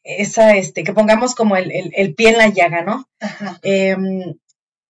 [0.04, 3.08] esa, este, que pongamos como el, el, pie en la llaga, ¿no?
[3.20, 3.58] Ajá.
[3.62, 4.36] Em,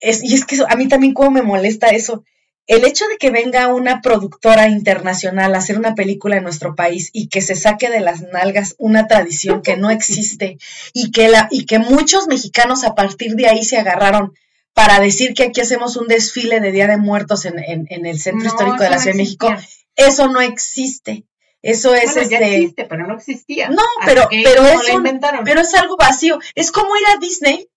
[0.01, 2.25] es, y es que a mí también como me molesta eso
[2.67, 7.11] el hecho de que venga una productora internacional a hacer una película en nuestro país
[7.13, 10.59] y que se saque de las nalgas una tradición que no existe
[10.93, 14.35] y que, la, y que muchos mexicanos a partir de ahí se agarraron
[14.77, 18.83] para decir que aquí hacemos un desfile de Día de Muertos en, el centro histórico
[18.83, 19.49] de la Ciudad de México,
[19.97, 21.25] eso no existe.
[21.63, 23.71] Eso es bueno, ya este existe, pero no existía.
[23.71, 24.63] No, pero, pero,
[25.45, 26.39] pero es algo vacío.
[26.55, 27.71] Es como ir a Disney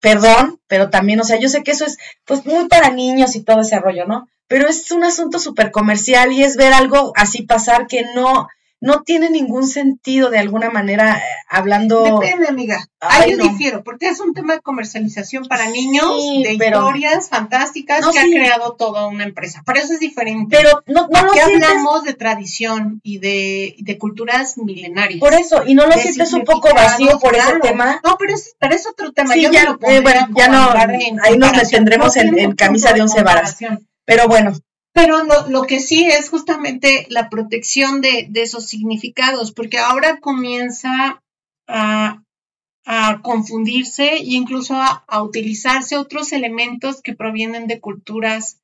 [0.00, 3.42] perdón, pero también, o sea, yo sé que eso es pues muy para niños y
[3.42, 4.28] todo ese rollo, ¿no?
[4.48, 8.48] Pero es un asunto súper comercial y es ver algo así pasar que no,
[8.80, 12.02] no tiene ningún sentido de alguna manera eh, hablando.
[12.20, 12.86] Depende, amiga.
[13.00, 16.10] Ahí yo difiero, porque es un tema de comercialización para niños,
[16.42, 19.62] de historias fantásticas que ha creado toda una empresa.
[19.66, 20.56] Pero eso es diferente.
[20.56, 25.20] Pero no, no Aquí hablamos de tradición y de, de, culturas milenarias.
[25.20, 28.00] Por eso, y no lo sientes un poco vacío por ese tema.
[28.02, 29.34] No, pero es, pero es otro tema.
[29.34, 30.72] Sí, ya, eh, bueno, ya no,
[31.22, 33.58] ahí nos detendremos en, en camisa de once varas.
[34.06, 34.54] Pero bueno,
[34.92, 41.22] Pero lo, que sí es justamente la protección de, esos significados, porque ahora comienza
[41.68, 42.22] a,
[43.22, 48.58] confundirse e incluso a, utilizarse otros elementos que provienen de culturas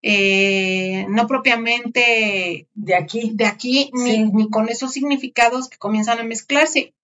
[0.00, 6.94] eh, no propiamente de aquí, de aquí ni, con esos significados que comienzan a mezclarse.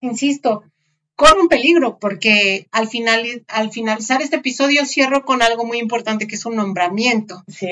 [0.00, 0.62] Insisto,
[1.16, 6.26] con un peligro, porque al, final, al finalizar este episodio cierro con algo muy importante
[6.26, 7.44] que es un nombramiento.
[7.48, 7.68] Sí.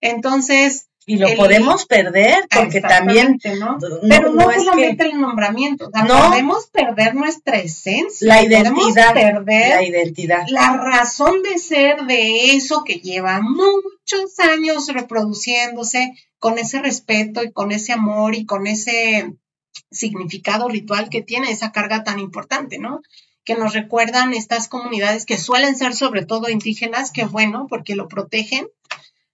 [0.00, 0.88] Entonces.
[1.06, 3.38] Y lo podemos perder, porque también.
[3.58, 3.76] ¿no?
[4.08, 8.26] Pero no, solamente el nombramiento, podemos perder nuestra esencia.
[8.26, 9.12] La identidad.
[9.12, 10.44] Perder la identidad.
[10.48, 17.52] La razón de ser de eso que lleva muchos años reproduciéndose con ese respeto y
[17.52, 19.34] con ese amor y con ese
[19.90, 23.02] significado ritual que tiene esa carga tan importante, ¿no?
[23.44, 28.08] Que nos recuerdan estas comunidades que suelen ser sobre todo indígenas, que bueno, porque lo
[28.08, 28.68] protegen,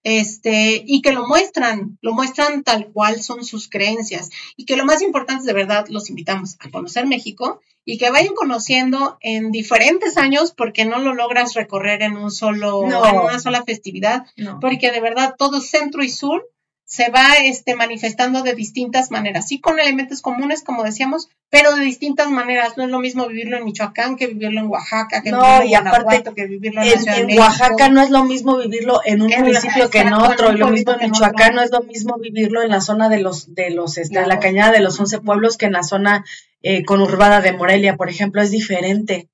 [0.02, 4.30] este, y que lo muestran, lo muestran tal cual son sus creencias.
[4.56, 8.34] Y que lo más importante, de verdad, los invitamos a conocer México y que vayan
[8.34, 13.64] conociendo en diferentes años, porque no lo logras recorrer en un solo, en una sola
[13.64, 14.26] festividad,
[14.60, 16.46] porque de verdad todo centro y sur
[16.90, 21.84] se va este, manifestando de distintas maneras, sí con elementos comunes, como decíamos, pero de
[21.84, 22.76] distintas maneras.
[22.76, 26.34] No es lo mismo vivirlo en Michoacán que vivirlo en Oaxaca, que vivirlo en Guanajuato,
[26.34, 30.00] que vivirlo en, en, en Oaxaca no es lo mismo vivirlo en un municipio que
[30.00, 33.08] en otro, y lo mismo en Michoacán no es lo mismo vivirlo en la zona
[33.08, 36.24] de los, de los, este, la cañada de los once pueblos que en la zona
[36.60, 39.28] eh, conurbada de Morelia, por ejemplo, es diferente.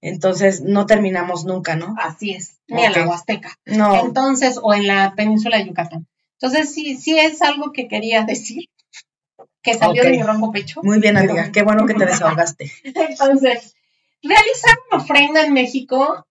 [0.00, 1.94] Entonces, no terminamos nunca, ¿no?
[1.96, 3.56] Así es, ni en la Huasteca.
[3.66, 4.04] No.
[4.04, 6.08] Entonces, o en la península de Yucatán.
[6.40, 8.68] Entonces, sí, sí es algo que quería decir,
[9.62, 10.80] que salió de mi ronco pecho.
[10.84, 12.70] Muy bien, amiga, qué bueno que te desahogaste.
[12.84, 13.74] Entonces,
[14.22, 16.26] realizar una ofrenda en México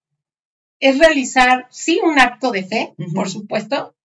[0.80, 3.96] es realizar, sí, un acto de fe, por supuesto,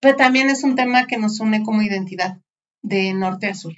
[0.00, 2.38] pero también es un tema que nos une como identidad
[2.82, 3.74] de norte a sur.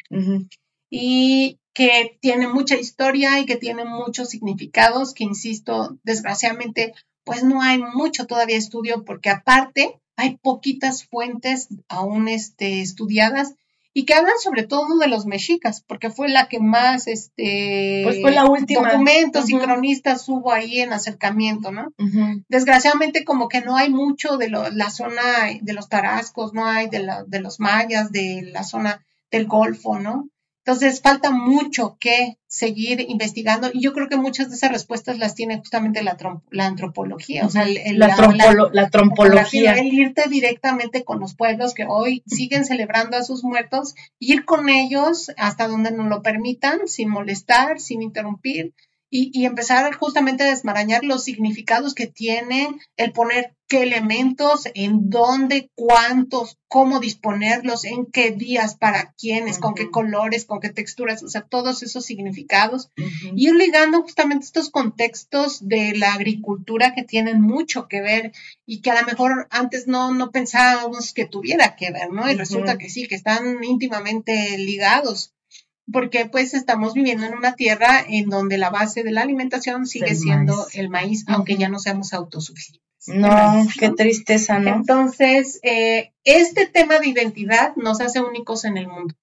[0.88, 7.62] Y que tiene mucha historia y que tiene muchos significados, que insisto, desgraciadamente, pues no
[7.62, 13.54] hay mucho todavía estudio, porque aparte hay poquitas fuentes aún este, estudiadas
[13.94, 18.22] y que hablan sobre todo de los mexicas, porque fue la que más este pues
[18.22, 18.90] fue la última.
[18.90, 21.92] documentos y cronistas hubo ahí en acercamiento, ¿no?
[22.48, 25.22] Desgraciadamente como que no hay mucho de la zona
[25.60, 30.28] de los tarascos, no hay de, de los mayas, de la zona del Golfo, ¿no?
[30.64, 35.34] Entonces, falta mucho que seguir investigando y yo creo que muchas de esas respuestas las
[35.34, 36.16] tiene justamente la,
[36.50, 38.14] la antropología, o sea, la,
[38.72, 39.72] la, trompología.
[39.72, 44.68] El irte directamente con los pueblos que hoy siguen celebrando a sus muertos, ir con
[44.68, 48.72] ellos hasta donde nos lo permitan, sin molestar, sin interrumpir,
[49.14, 55.70] y, empezar justamente a desmarañar los significados que tiene el poner qué elementos, en dónde,
[55.74, 61.28] cuántos, cómo disponerlos, en qué días, para quiénes, con qué colores, con qué texturas, o
[61.28, 62.90] sea, todos esos significados.
[63.36, 68.32] Y ir ligando justamente estos contextos de la agricultura que tienen mucho que ver
[68.64, 72.30] y que a lo mejor antes no, no pensábamos que tuviera que ver, ¿no?
[72.30, 75.34] Y resulta que sí, que están íntimamente ligados
[75.92, 80.14] porque pues estamos viviendo en una tierra en donde la base de la alimentación sigue
[80.14, 82.82] siendo el maíz, aunque ya no seamos autosuficientes.
[83.06, 84.76] No, qué tristeza, ¿no?
[84.76, 89.14] Entonces, eh, este tema de identidad nos hace únicos en el mundo.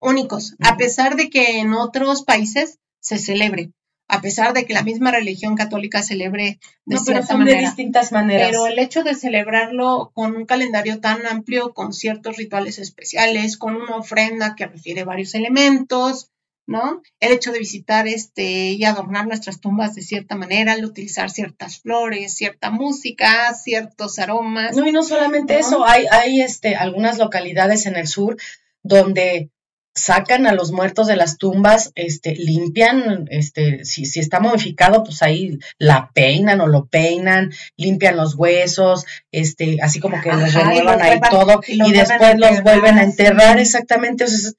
[0.00, 3.72] Únicos, a pesar de que en otros países se celebre
[4.08, 7.58] a pesar de que la misma religión católica celebre de no, cierta manera.
[7.58, 8.48] De distintas maneras.
[8.50, 13.76] Pero el hecho de celebrarlo con un calendario tan amplio, con ciertos rituales especiales, con
[13.76, 16.30] una ofrenda que refiere varios elementos,
[16.66, 17.02] ¿no?
[17.20, 21.80] El hecho de visitar este y adornar nuestras tumbas de cierta manera, al utilizar ciertas
[21.80, 24.74] flores, cierta música, ciertos aromas.
[24.74, 28.36] No, y no solamente eso, hay, hay este, algunas localidades en el sur
[28.82, 29.50] donde
[29.94, 35.22] sacan a los muertos de las tumbas, este, limpian, este, si, si está modificado, pues
[35.22, 41.02] ahí la peinan o lo peinan, limpian los huesos, este, así como que los renuevan
[41.02, 44.52] ahí todo, y, después los vuelven a enterrar, exactamente, o sea,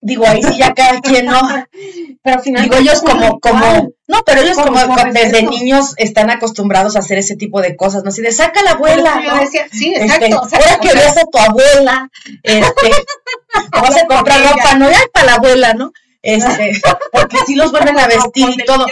[0.00, 1.40] digo, ahí sí ya cada quien no.
[2.22, 4.78] Pero digo, ellos como, como, no, pero ellos como,
[5.10, 8.10] desde niños están acostumbrados a hacer ese tipo de cosas, ¿no?
[8.10, 9.40] Así de saca la abuela, ¿no?
[9.70, 10.42] sí, este, exacto.
[10.52, 12.10] ahora que veas a tu abuela,
[12.42, 12.90] este,
[13.72, 15.92] vas a comprar ropa, no, ya para la abuela, ¿no?
[16.22, 16.72] Este,
[17.12, 18.86] porque sí los vuelven a vestir y todo.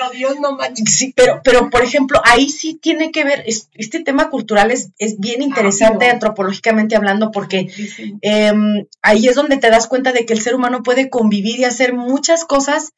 [0.87, 5.19] Sí, pero, pero por ejemplo, ahí sí tiene que ver, este tema cultural es, es
[5.19, 7.71] bien interesante antropológicamente hablando, porque
[8.23, 11.65] em, ahí es donde te das cuenta de que el ser humano puede convivir y
[11.65, 12.93] hacer muchas cosas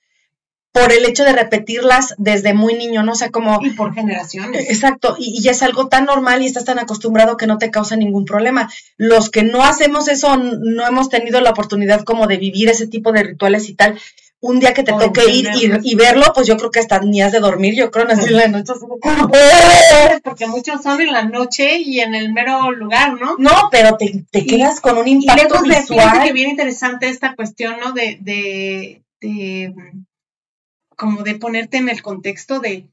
[0.72, 3.12] por el hecho de repetirlas desde muy niño, ¿no?
[3.12, 3.58] O sea, como...
[3.60, 4.70] Y por generaciones.
[4.70, 7.96] Exacto, y, ya es algo tan normal y estás tan acostumbrado que no te causa
[7.96, 8.70] ningún problema.
[8.96, 13.10] Los que no hacemos eso, no hemos tenido la oportunidad como de vivir ese tipo
[13.10, 13.98] de rituales y tal.
[14.42, 15.50] Un día que te toque ir
[15.82, 18.48] y, verlo, pues yo creo que hasta ni has de dormir, yo creo, en la
[18.48, 18.72] noche.
[20.24, 23.36] Porque muchos son en la noche y en el mero lugar, ¿no?
[23.38, 26.22] No, pero te, te quedas con un impacto y visual.
[26.24, 27.92] que bien interesante esta cuestión, ¿no?
[27.92, 29.74] de, de
[30.96, 32.86] como de ponerte en el contexto de,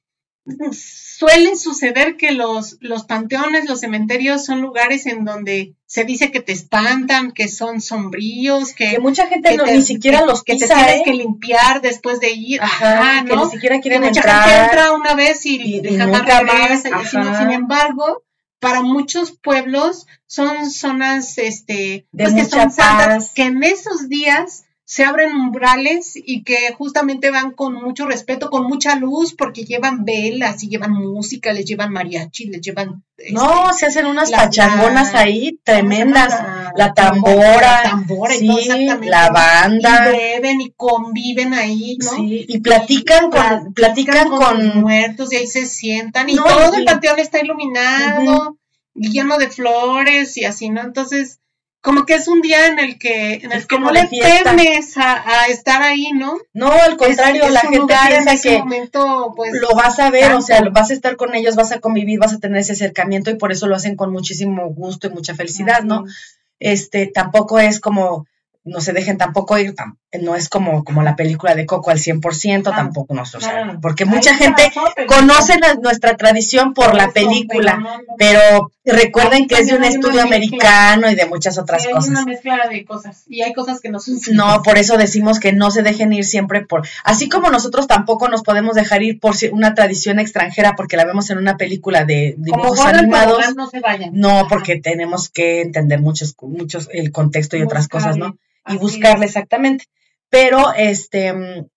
[1.18, 6.42] suele suceder que los, los panteones, los cementerios son lugares en donde se dice que
[6.42, 11.02] te espantan, que son sombríos, que, mucha gente ni siquiera los que te tienes ¿eh?
[11.04, 15.44] que limpiar después de ir, ajá, que ni siquiera quieren mucha gente entra una vez
[15.48, 18.22] y, jamás regresa, sin embargo,
[18.60, 24.66] para muchos pueblos son zonas este de pues, que son santas, que en esos días
[24.90, 30.06] se abren umbrales y que justamente van con mucho respeto, con mucha luz, porque llevan
[30.06, 33.04] velas y llevan música, les llevan mariachi, les llevan...
[33.32, 36.34] no, este, se hacen unas pachangonas ahí tremendas,
[36.78, 38.02] la, tambora,
[39.02, 40.10] la banda.
[40.10, 42.12] Y beben y conviven ahí, ¿no?
[42.12, 47.20] Sí, y platican con, platican, con, muertos y ahí se sientan y todo el panteón
[47.20, 48.58] está iluminado,
[48.96, 50.80] lleno de flores y así, ¿no?
[50.80, 51.42] Entonces
[51.82, 55.46] como que es un día en el que, en el que no le temes a,
[55.48, 56.38] estar ahí, ¿no?
[56.54, 60.62] No, al contrario, la gente piensa que momento, pues, lo vas a ver, o sea,
[60.72, 63.52] vas a estar con ellos, vas a convivir, vas a tener ese acercamiento y por
[63.52, 66.06] eso lo hacen con muchísimo gusto y mucha felicidad, ¿no?
[66.60, 68.26] Este, tampoco es como
[68.68, 69.74] no se dejen tampoco ir,
[70.14, 74.34] no es como, como la película de Coco al 100%, tampoco no, o porque mucha
[74.36, 74.72] gente
[75.06, 81.16] conoce nuestra tradición por la película, pero recuerden que es de un estudio americano y
[81.16, 82.06] de muchas otras cosas.
[82.06, 85.42] Hay una mezcla de cosas y hay cosas que no son No, por eso decimos
[85.42, 89.20] que no se dejen ir siempre por, así como nosotros tampoco nos podemos dejar ir
[89.20, 93.56] por una tradición extranjera porque la vemos en una película de dibujos animados.
[93.56, 94.12] No, se vayan.
[94.14, 98.38] no, porque tenemos que entender muchos, muchos el contexto y otras cosas, ¿no?
[98.68, 99.86] Y buscarle exactamente.
[100.30, 101.34] Pero este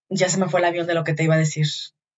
[0.09, 1.67] ya se me fue el avión de lo que te iba a decir,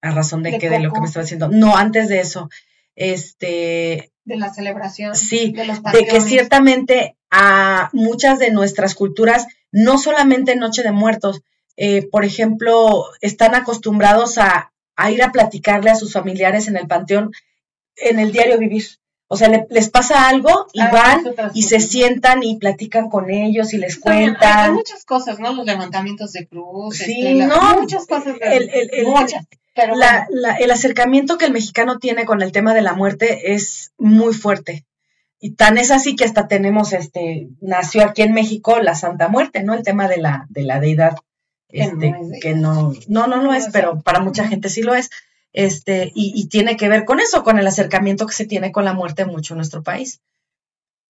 [0.01, 1.49] a razón de, que de lo que me estaba diciendo.
[1.49, 2.49] No, antes de eso,
[2.97, 5.15] este de la celebración.
[5.15, 11.43] Sí, de, que ciertamente a muchas de nuestras culturas, no solamente Noche de Muertos,
[11.77, 16.87] eh, por ejemplo, están acostumbrados a, a, ir a platicarle a sus familiares en el
[16.87, 17.33] panteón
[17.97, 18.85] en el diario vivir.
[19.33, 21.25] O sea, les pasa algo y ah, van
[21.55, 24.67] y se sientan y platican con ellos y les cuentan.
[24.67, 25.55] Hay, muchas cosas, ¿no?
[25.55, 26.99] Los levantamientos de cruz.
[26.99, 27.81] Sí, este, no.
[27.81, 28.37] Muchas cosas.
[28.43, 29.07] el, el,
[29.73, 29.95] Pero
[30.61, 34.85] el acercamiento que el mexicano tiene con el tema de la muerte es muy fuerte.
[35.41, 39.63] Y tan es así que hasta tenemos, este, nació aquí en México la Santa Muerte,
[39.63, 39.73] ¿no?
[39.73, 41.17] El tema de la, de la deidad,
[41.71, 45.09] este, que no, no, no, lo es, pero para mucha gente sí lo es
[45.53, 48.95] este, y, tiene que ver con eso, con el acercamiento que se tiene con la
[48.95, 50.21] muerte mucho en nuestro país.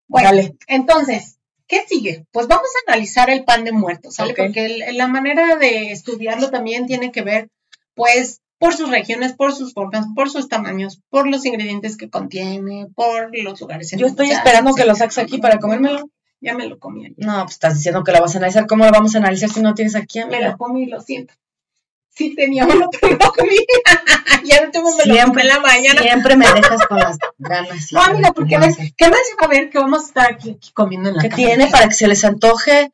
[0.08, 0.30] Bueno,
[0.68, 1.38] entonces,
[1.68, 2.26] ¿qué sigue?
[2.32, 4.34] Pues vamos a analizar el pan de muertos, ¿sale?
[4.34, 7.50] Porque la manera de estudiarlo también tiene que ver,
[7.94, 12.88] pues, por sus regiones, por sus formas, por sus tamaños, por los ingredientes que contiene,
[12.96, 13.94] por los lugares.
[13.94, 16.10] En Yo estoy esperando que lo saques aquí para comérmelo.
[16.42, 17.14] Ya me lo comí.
[17.18, 18.66] No, pues estás diciendo que lo vas a analizar.
[18.66, 20.24] ¿Cómo lo vamos a analizar si no tienes aquí?
[20.26, 21.36] Me lo comí, lo siento
[22.22, 23.58] sí tenía uno, pero no comí.
[24.44, 26.02] ya no tengo me siempre, en la mañana.
[26.02, 27.92] Siempre me dejas con las ganas.
[27.92, 31.16] No, amiga, porque ves, ¿qué más a ver que vamos a estar aquí, comiendo en
[31.16, 32.92] la ¿Qué tiene para que se les antoje?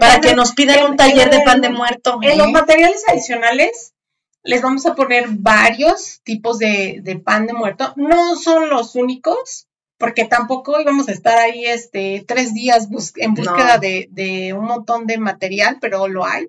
[0.00, 2.18] para que nos pidan un taller de pan de muerto.
[2.22, 3.94] En los materiales adicionales
[4.42, 7.92] les vamos a poner varios tipos de, de pan de muerto.
[7.96, 9.66] No son los únicos,
[9.98, 15.06] porque tampoco íbamos a estar ahí este tres días en búsqueda de, de, un montón
[15.06, 16.48] de material, pero lo hay.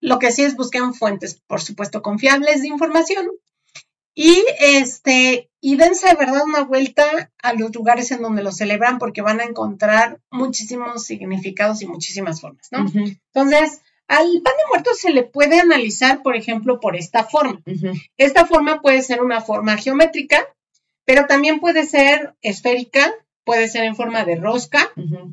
[0.00, 3.28] Lo que sí es busquen fuentes, por supuesto, confiables de información.
[4.14, 8.98] Y este, y dense de verdad una vuelta a los lugares en donde lo celebran
[8.98, 12.84] porque van a encontrar muchísimos significados y muchísimas formas, ¿no?
[13.32, 17.62] Entonces, al pan de muertos se le puede analizar, por ejemplo, por esta forma.
[18.16, 20.48] Esta forma puede ser una forma geométrica,
[21.04, 23.14] pero también puede ser esférica,
[23.48, 24.92] puede ser en forma de rosca,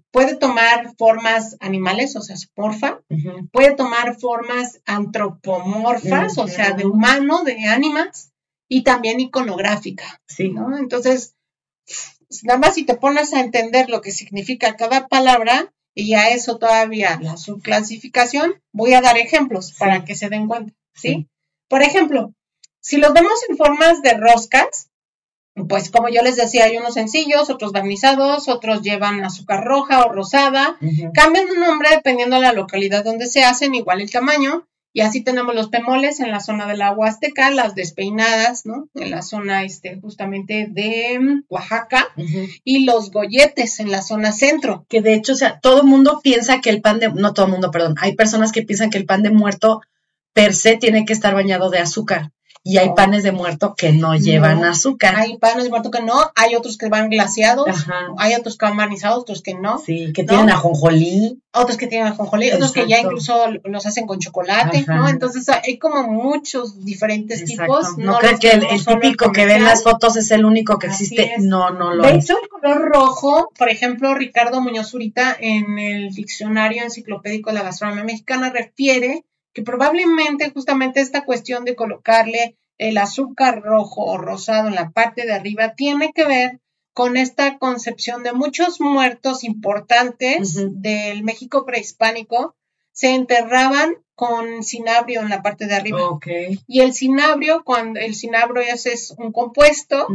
[0.09, 3.01] puede tomar formas animales, o sea, porfa,
[3.51, 8.31] puede tomar formas antropomorfas, o sea, de humano, de ánimas,
[8.69, 10.21] y también iconográfica.
[10.29, 10.47] Sí.
[10.47, 10.77] ¿no?
[10.77, 11.35] Entonces,
[12.43, 16.57] nada más si te pones a entender lo que significa cada palabra, y a eso
[16.57, 21.27] todavía la subclasificación, voy a dar ejemplos para que se den cuenta, ¿sí?
[21.67, 22.33] Por ejemplo,
[22.79, 24.89] si los vemos en formas de roscas,
[25.67, 30.11] pues como yo les decía, hay unos sencillos, otros barnizados, otros llevan azúcar roja o
[30.11, 30.77] rosada,
[31.13, 35.21] cambian de nombre dependiendo de la localidad donde se hacen, igual el tamaño, Y así
[35.21, 38.87] tenemos los pemoles en la zona de la Huasteca, las despeinadas, ¿no?
[38.95, 42.07] En la zona este, justamente de mm, Oaxaca.
[42.63, 44.85] Y los golletes en la zona centro.
[44.87, 47.47] Que de hecho, o sea, todo el mundo piensa que el pan de, no todo
[47.47, 49.81] el mundo, perdón, hay personas que piensan que el pan de muerto
[50.31, 52.31] per se tiene que estar bañado de azúcar
[52.67, 55.15] y hay panes de muerto que no llevan azúcar.
[55.15, 57.85] Hay panes de muerto que no, hay otros que van glaciados,
[58.17, 59.77] hay otros que van barnizados, otros que no.
[59.77, 61.39] Sí, que tienen ajonjolí.
[61.53, 65.07] Otros que tienen ajonjolí, otros que ya incluso los hacen con chocolate, ¿no?
[65.07, 67.99] Entonces hay como muchos diferentes tipos.
[67.99, 71.35] No, creo que el, típico que ven las fotos es el único que existe.
[71.37, 76.15] No, no lo de hecho, el color rojo, por ejemplo, Ricardo Muñoz Zurita en el
[76.15, 79.23] diccionario enciclopédico de la gastronomía mexicana refiere
[79.55, 85.25] que probablemente justamente esta cuestión de colocarle el azúcar rojo o rosado en la parte
[85.25, 86.59] de arriba tiene que ver
[86.93, 92.55] con esta concepción de muchos muertos importantes del México prehispánico
[92.95, 95.99] se enterraban con cinabrio en la parte de arriba.
[96.65, 100.07] Y el cinabrio, cuando el cinabrio es, un compuesto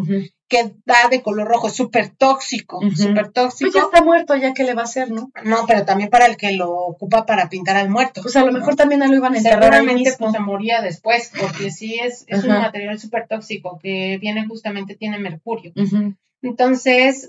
[0.49, 3.71] que da de color rojo, es súper tóxico, súper tóxico.
[3.71, 5.31] Pues ya está muerto, ya que le va a hacer, ¿no?
[5.45, 8.23] No, pero también para el que lo ocupa para pintar al muerto.
[8.23, 11.71] Pues a lo mejor también lo iban a enterrar Seguramente pues, se moría después, porque
[11.71, 15.73] sí es, es un material súper tóxico que viene justamente, tiene mercurio.
[16.43, 17.29] Entonces,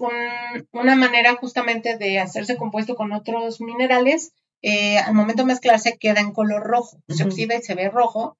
[0.72, 4.32] una manera justamente de hacerse compuesto con otros minerales
[4.62, 8.38] eh, al momento de mezclarse queda en color rojo, se oxida y se ve rojo,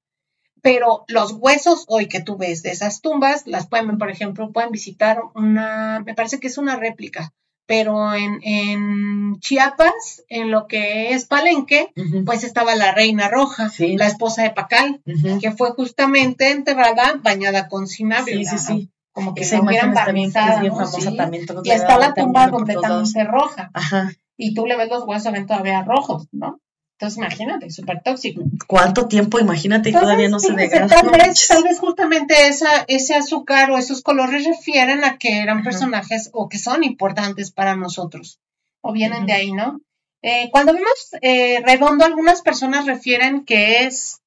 [0.62, 4.70] pero los huesos hoy que tú ves de esas tumbas, las pueden, por ejemplo, pueden
[4.70, 7.32] visitar una, me parece que es una réplica,
[7.66, 11.92] pero en, en Chiapas, en lo que es Palenque,
[12.24, 15.02] pues estaba la reina roja, la esposa de Pacal,
[15.40, 18.36] que fue justamente enterrada bañada con cinabrio.
[18.38, 18.90] Sí, sí, sí.
[19.12, 20.54] Como que se hubieran barnizado.
[20.54, 23.70] También, famosa también, y está la tumba completamente roja.
[23.74, 26.60] Ajá y tú le ves los huesos, ven todavía rojos, ¿no?
[26.98, 28.42] Entonces, imagínate, súper tóxico.
[28.68, 29.40] ¿Cuánto tiempo?
[29.40, 30.86] Imagínate, y todavía no se degrada.
[30.86, 35.64] Tal vez, tal vez justamente esa, ese azúcar o esos colores refieren a que eran
[35.64, 38.38] personajes o que son importantes para nosotros,
[38.82, 39.80] o vienen de ahí, ¿no?
[40.22, 44.21] Eh, cuando vemos eh, redondo, algunas personas refieren que es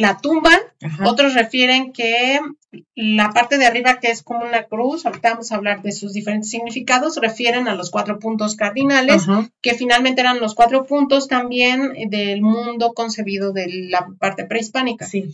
[0.00, 0.50] la tumba,
[1.04, 2.40] otros refieren que
[2.94, 6.12] la parte de arriba que es como una cruz, ahorita vamos a hablar de sus
[6.12, 9.26] diferentes significados, refieren a los cuatro puntos cardinales,
[9.60, 15.06] que finalmente eran los cuatro puntos también del mundo concebido de la parte prehispánica.
[15.06, 15.32] Sí.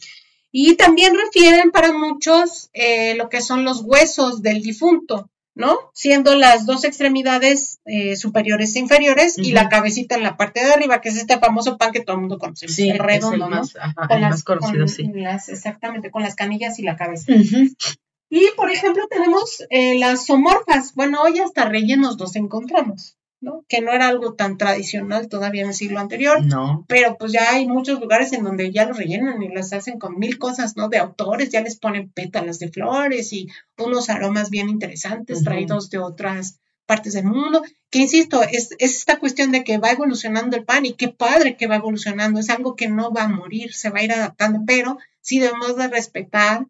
[0.51, 5.31] Y también refieren para muchos eh, lo que son los huesos del difunto.
[5.57, 5.91] ¿No?
[5.95, 10.71] Siendo las dos extremidades eh, superiores e inferiores y la cabecita en la parte de
[10.71, 13.63] arriba, que es este famoso pan que todo el mundo conoce, sí, el redondo, ¿no?
[14.07, 15.11] con las, conocido, sí.
[15.49, 17.33] exactamente, con las canillas y la cabeza.
[18.29, 20.95] Y, por ejemplo, tenemos eh, las somorfas.
[20.95, 23.16] Bueno, hoy hasta rellenos los encontramos.
[23.69, 26.45] Que no era algo tan tradicional todavía en el siglo anterior.
[26.45, 26.85] No.
[26.89, 30.19] Pero pues ya hay muchos lugares en donde ya lo rellenan y las hacen con
[30.19, 30.89] mil cosas, ¿no?
[30.89, 35.99] De autores, ya les ponen pétalas de flores y unos aromas bien interesantes traídos de
[35.99, 40.65] otras partes del mundo, que insisto, es, es, esta cuestión de que va evolucionando el
[40.65, 43.91] pan y qué padre que va evolucionando, es algo que no va a morir, se
[43.91, 46.67] va a ir adaptando, pero sí debemos de respetar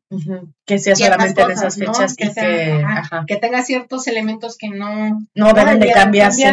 [0.65, 2.33] que sea solamente en esas fechas que,
[3.27, 6.51] que, tenga ciertos elementos que no, no, deben de cambiarse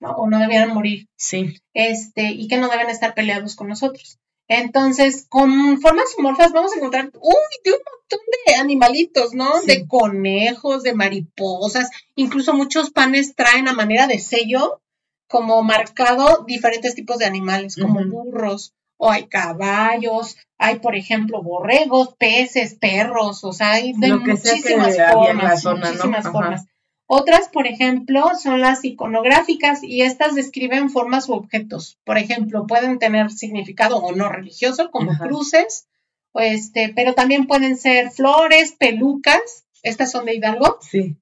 [0.00, 1.06] o no debieran morir.
[1.16, 1.60] Sí.
[1.74, 4.18] Este, y que no deben estar peleados con nosotros.
[4.48, 7.32] Entonces, con formas morfas vamos a encontrar, uy,
[7.64, 9.62] de un montón de animalitos, ¿no?
[9.62, 14.82] De conejos, de mariposas, incluso muchos panes traen a manera de sello
[15.28, 22.14] como marcado diferentes tipos de animales, como burros, o hay caballos, hay, por ejemplo, borregos,
[22.18, 26.66] peces, perros, o sea, hay de muchísimas formas, muchísimas formas.
[27.06, 31.98] Otras, por ejemplo, son las iconográficas y estas describen formas u objetos.
[32.04, 35.86] Por ejemplo, pueden tener significado o no religioso, como cruces,
[36.34, 39.66] este, pero también pueden ser flores, pelucas.
[39.82, 40.78] Estas son de Hidalgo.
[40.80, 41.16] Sí.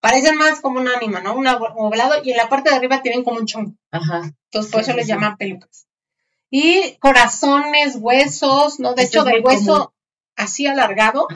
[0.00, 1.34] Parecen más como un ánima, ¿no?
[1.34, 3.74] Un ovalado y en la parte de arriba tienen como un chongo.
[3.90, 4.32] Ajá.
[4.50, 5.86] Entonces, por eso les llaman pelucas
[6.54, 8.94] y corazones, huesos, ¿no?
[8.94, 9.94] De hecho, del hueso
[10.36, 11.26] así alargado,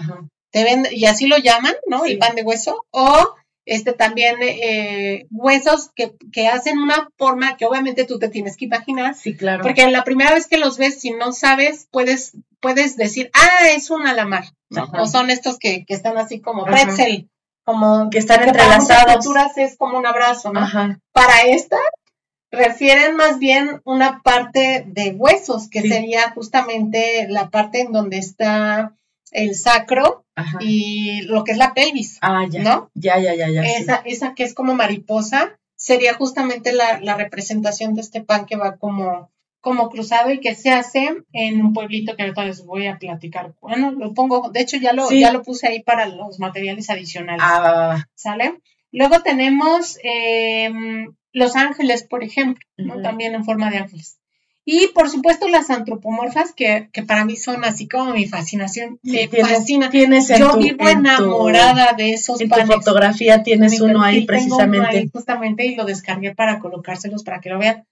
[0.51, 2.05] te y así lo llaman, ¿no?
[2.05, 3.35] El pan de hueso, o
[3.67, 8.67] este también eh, huesos que, que, hacen una forma que obviamente tú te tienes que
[8.67, 9.15] imaginar.
[9.17, 9.63] Sí, claro.
[9.63, 13.91] Porque la primera vez que los ves, si no sabes, puedes, puedes decir, ah, es
[13.91, 14.89] un alamar, ¿no?
[15.01, 17.29] O son estos que, que están así como pretzel,
[17.65, 19.27] como que están entrelazados.
[19.57, 20.61] es como un abrazo, ¿no?
[20.61, 21.01] Ajá.
[21.13, 21.79] Para esta,
[22.53, 28.97] refieren más bien una parte de huesos, que sería justamente la parte en donde está
[29.37, 30.25] el sacro
[30.61, 32.19] y lo que es la pelvis.
[32.23, 32.63] Ah, ya.
[32.63, 32.91] ¿No?
[32.95, 33.63] Ya, ya, ya, ya.
[33.63, 38.77] Esa, esa que es como mariposa, sería justamente la, representación de este pan que va
[38.77, 39.31] como,
[39.61, 43.55] como cruzado y que se hace en un pueblito que ahorita les voy a platicar.
[43.61, 47.43] Bueno, lo pongo, de hecho ya lo, ya lo puse ahí para los materiales adicionales.
[47.45, 48.61] Ah, ¿Sale?
[48.91, 50.71] Luego tenemos eh,
[51.33, 53.03] Los Ángeles, por ejemplo, ¿no?
[53.03, 54.19] También en forma de ángeles.
[54.69, 58.99] Y por supuesto las antropomorfas, que, para mí son así como mi fascinación.
[59.05, 59.91] Me fascina.
[59.93, 65.09] Yo vivo enamorada de esos En tu fotografía tienes uno ahí precisamente.
[65.13, 67.85] justamente y lo descargué para colocárselos para que lo vean.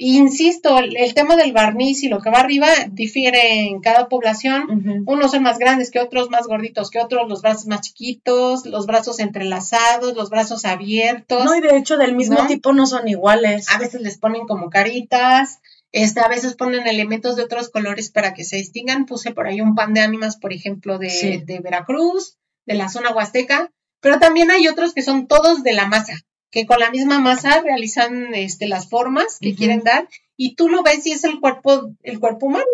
[0.00, 5.04] Insisto, el, tema del barniz y lo que va arriba difiere en cada población.
[5.06, 8.86] Unos son más grandes que otros, más gorditos que otros, los brazos más chiquitos, los
[8.86, 11.46] brazos entrelazados, los brazos abiertos.
[11.46, 13.66] No, y de hecho del mismo tipo no son iguales.
[13.74, 15.60] A veces les ponen como caritas.
[15.92, 19.06] Este, a veces ponen elementos de otros colores para que se distingan.
[19.06, 22.36] Puse por ahí un pan de ánimas, por ejemplo, de, de Veracruz,
[22.66, 26.20] de la zona huasteca, pero también hay otros que son todos de la masa,
[26.50, 30.82] que con la misma masa realizan este, las formas que quieren dar y tú lo
[30.82, 32.66] ves y es el cuerpo, el cuerpo humano,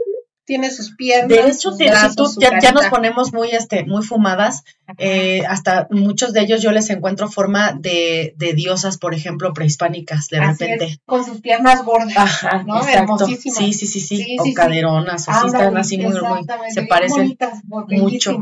[0.44, 1.28] tiene sus piernas.
[1.28, 1.86] De hecho, si
[2.16, 4.64] tú, ya, nos ponemos muy, este, muy fumadas,
[4.98, 10.28] eh, hasta muchos de ellos yo les encuentro forma de, de diosas, por ejemplo, prehispánicas,
[10.28, 11.00] de repente.
[11.06, 12.86] con sus piernas gordas, Ajá, ¿no?
[12.86, 13.58] Hermosísimas.
[13.58, 17.36] Sí, sí, sí, sí, o caderonas, o sí están así muy, muy, se parecen
[17.88, 18.40] mucho.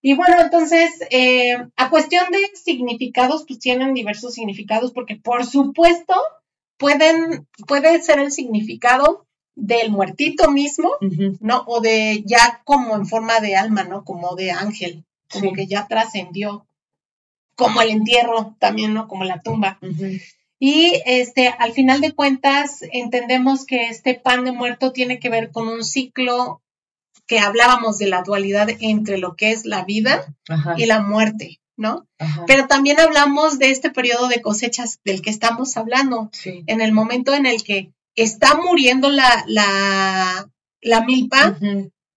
[0.00, 6.14] Y bueno, entonces, eh, a cuestión de significados, pues tienen diversos significados, porque por supuesto
[6.78, 9.26] pueden, puede ser el significado
[9.58, 10.92] del muertito mismo,
[11.40, 11.64] ¿no?
[11.66, 14.04] O de ya como en forma de alma, ¿no?
[14.04, 16.66] Como de ángel, como que ya trascendió,
[17.56, 19.08] como el entierro también, ¿no?
[19.08, 19.78] Como la tumba.
[20.60, 25.50] Y este, al final de cuentas, entendemos que este pan de muerto tiene que ver
[25.50, 26.62] con un ciclo
[27.26, 30.34] que hablábamos de la dualidad entre lo que es la vida
[30.76, 32.06] y la muerte, ¿no?
[32.46, 37.34] Pero también hablamos de este periodo de cosechas del que estamos hablando, en el momento
[37.34, 37.92] en el que
[38.22, 40.50] está muriendo la, la,
[40.80, 41.56] la milpa,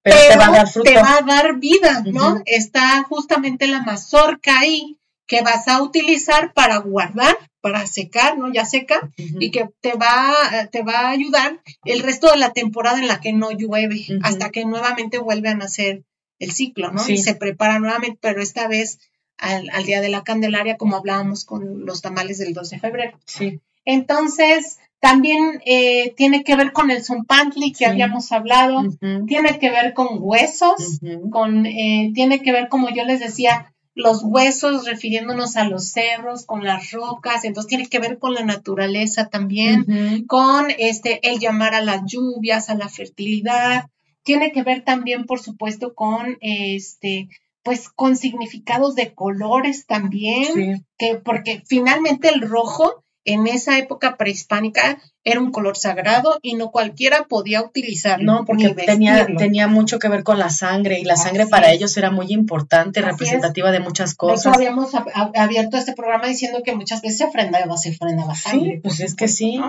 [0.03, 2.41] pero, te, va a dar te va a dar vida, ¿no?
[2.45, 4.97] Está justamente la mazorca ahí
[5.27, 8.51] que vas a utilizar para guardar, para secar, ¿no?
[8.51, 12.99] Ya seca, y que te va, te va a ayudar el resto de la temporada
[12.99, 16.03] en la que no llueve, hasta que nuevamente vuelve a nacer
[16.39, 17.07] el ciclo, ¿no?
[17.07, 18.99] Y se prepara nuevamente, pero esta vez
[19.37, 23.17] al, al, Día de la Candelaria, como hablábamos con los tamales del 2 de febrero.
[23.25, 23.61] Sí.
[23.85, 28.83] Entonces, también eh, tiene que ver con el zompantli que habíamos hablado,
[29.27, 30.99] tiene que ver con huesos,
[31.31, 36.45] con, eh, tiene que ver, como yo les decía, los huesos refiriéndonos a los cerros,
[36.45, 41.73] con las rocas, entonces tiene que ver con la naturaleza también, con este, el llamar
[41.73, 43.85] a las lluvias, a la fertilidad,
[44.21, 47.27] tiene que ver también, por supuesto, con este,
[47.63, 54.99] pues con significados de colores también, que porque finalmente el rojo en esa época prehispánica
[55.23, 58.25] era un color sagrado y no cualquiera podía utilizarlo.
[58.25, 61.95] No, porque tenía, tenía mucho que ver con la sangre y la sangre para ellos
[61.97, 64.45] era muy importante, representativa de muchas cosas.
[64.45, 64.89] Nosotros habíamos
[65.35, 68.79] abierto este programa diciendo que muchas veces se ofrendaba, se ofrendaba sangre.
[68.81, 69.61] pues es que sí.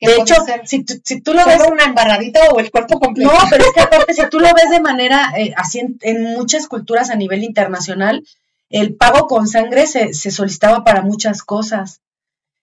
[0.00, 0.34] De hecho,
[0.64, 1.60] si, si, tú lo ves.
[1.70, 3.30] una embarradita o el cuerpo completo.
[3.30, 6.68] No, pero es que aparte, si tú lo ves de manera eh, así en, muchas
[6.68, 8.24] culturas a nivel internacional,
[8.70, 12.00] el pago con sangre se, se solicitaba para muchas cosas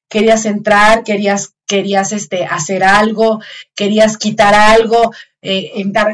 [0.10, 3.40] querías entrar, querías, querías este, hacer algo,
[3.76, 6.14] querías quitar algo, eh, en, dar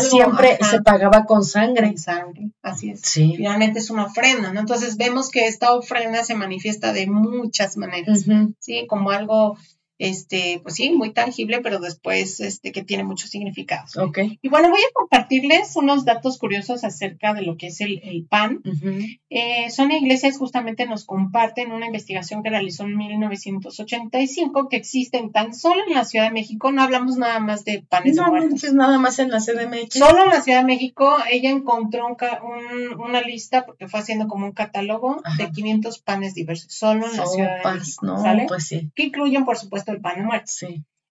[0.00, 1.96] siempre se pagaba con sangre.
[1.96, 3.00] sangre, así es.
[3.02, 3.34] Sí.
[3.36, 4.60] Finalmente es una ofrenda, ¿no?
[4.60, 8.24] Entonces vemos que esta ofrenda se manifiesta de muchas maneras,
[8.58, 8.86] ¿sí?
[8.86, 9.56] Como algo
[10.00, 13.98] este, pues sí, muy tangible, pero después este, que tiene muchos significados.
[13.98, 14.38] Okay.
[14.40, 18.62] Y bueno, voy a compartirles unos datos curiosos acerca de lo que es el, pan.
[19.28, 25.32] Eh, Sonia Iglesias justamente nos comparte en una investigación que realizó en 1985 que existen
[25.32, 28.62] tan solo en la Ciudad de México, no hablamos nada más de panes no, muertos.
[28.72, 29.98] No, nada más en la CDMX.
[29.98, 32.16] Solo en la Ciudad de México ella encontró
[32.98, 37.26] una lista, porque fue haciendo como un catálogo de 500 panes diversos, solo en la
[37.26, 38.06] Ciudad de México.
[38.06, 38.90] No, pues sí.
[38.94, 40.52] Que incluyen, por supuesto, el pan de muerto.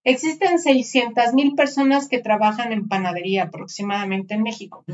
[0.02, 4.84] Existen 600 mil personas que trabajan en panadería aproximadamente en México.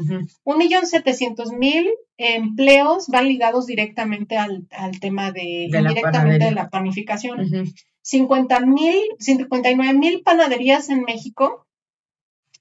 [0.44, 4.66] Un millón setecientos mil empleos van ligados directamente al,
[5.00, 7.40] tema de, de la la panificación.
[7.40, 7.64] Uh
[8.06, 11.66] 50 mil, 59 mil panaderías en México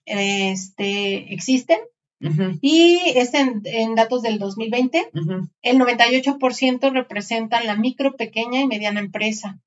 [0.06, 1.78] este, existen
[2.62, 5.10] y es en, datos del 2020.
[5.62, 9.60] El 98% representan la micro, pequeña y mediana empresa.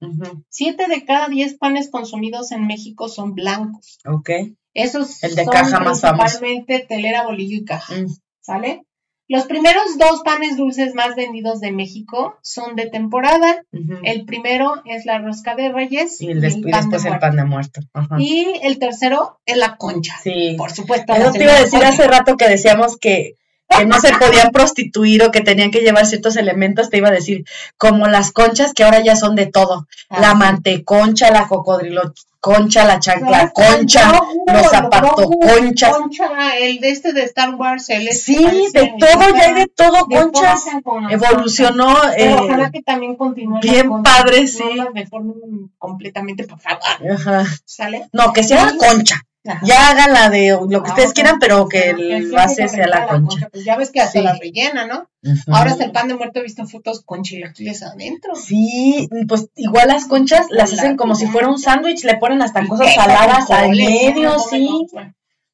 [0.48, 3.98] Siete de cada diez panes consumidos en México son blancos.
[4.06, 4.30] Ok.
[4.74, 7.94] Esos el de son caja más principalmente telera, bolillo y caja.
[7.96, 8.06] Mm.
[8.40, 8.82] ¿Sale?
[9.28, 13.62] Los primeros dos panes dulces más vendidos de México son de temporada.
[14.02, 16.20] El primero es la rosca de reyes.
[16.22, 17.82] Y el, después, el pan de muerto.
[18.18, 20.16] Y el tercero es la concha.
[20.22, 20.54] Sí.
[20.56, 21.12] Por supuesto.
[21.12, 23.34] Eso te iba a decir hace rato que decíamos que
[23.68, 27.12] que no se podían prostituir o que tenían que llevar ciertos elementos, te iba a
[27.12, 27.44] decir,
[27.76, 32.84] como las conchas que ahora ya son de todo, ah, la manteconcha, la cocodrilo concha,
[32.84, 35.92] la chancla concha, los zapatos conchas.
[35.96, 40.06] Concha, el de este de Star Wars, el Sí, de todo, ya hay de todo,
[40.06, 40.64] conchas.
[41.10, 41.96] Evolucionó.
[42.16, 43.60] Eh, ojalá que también continúe.
[43.60, 44.62] Bien padre, sí.
[44.76, 46.80] No completamente, por favor.
[47.12, 47.44] Ajá.
[47.64, 48.08] ¿Sale?
[48.12, 49.24] No, que sea concha.
[49.62, 53.48] Ya hagan la de lo que ustedes quieran, pero que el base sea la concha.
[53.50, 55.08] Pues ya ves que hace la rellena, ¿no?
[55.48, 58.34] Ahora hasta el pan de muerto he visto fotos con chilaquiles adentro.
[58.34, 62.66] Sí, pues igual las conchas las hacen como si fuera un sándwich, le ponen hasta
[62.66, 64.86] cosas saladas al medio, sí.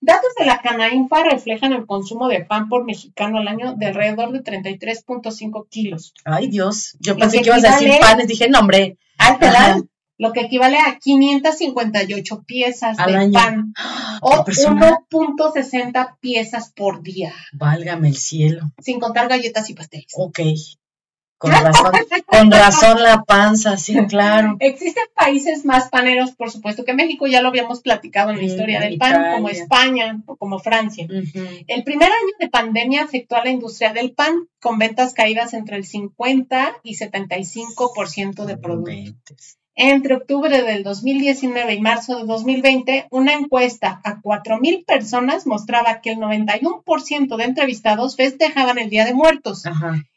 [0.01, 4.33] Datos de la Canainfa reflejan el consumo de pan por mexicano al año de alrededor
[4.33, 6.13] de 33.5 kilos.
[6.27, 6.95] Ay, Dios.
[7.01, 8.29] Yo pensé que ibas a decir panes.
[8.29, 8.99] Dije, no, hombre.
[9.17, 9.37] Ay,
[10.17, 13.75] lo que equivale a 558 piezas de pan
[14.21, 17.35] o 1.60 piezas por día.
[17.53, 18.73] Válgame el cielo.
[18.81, 20.13] Sin contar galletas y pasteles.
[20.17, 20.41] Ok.
[21.37, 21.93] Con razón,
[22.27, 24.57] con razón la panza, sí, claro.
[24.61, 28.81] Existen países más paneros, por supuesto, que México, ya lo habíamos platicado en la historia
[28.81, 31.07] del pan, como España o como Francia.
[31.11, 35.77] El primer año de pandemia afectó a la industria del pan, con ventas caídas entre
[35.77, 39.59] el 50 y 75% de productos.
[39.77, 46.13] Entre octubre del 2019 y marzo de 2020, una encuesta a 4.000 personas mostraba que
[46.13, 49.65] el 91% de entrevistados festejaban el Día de Muertos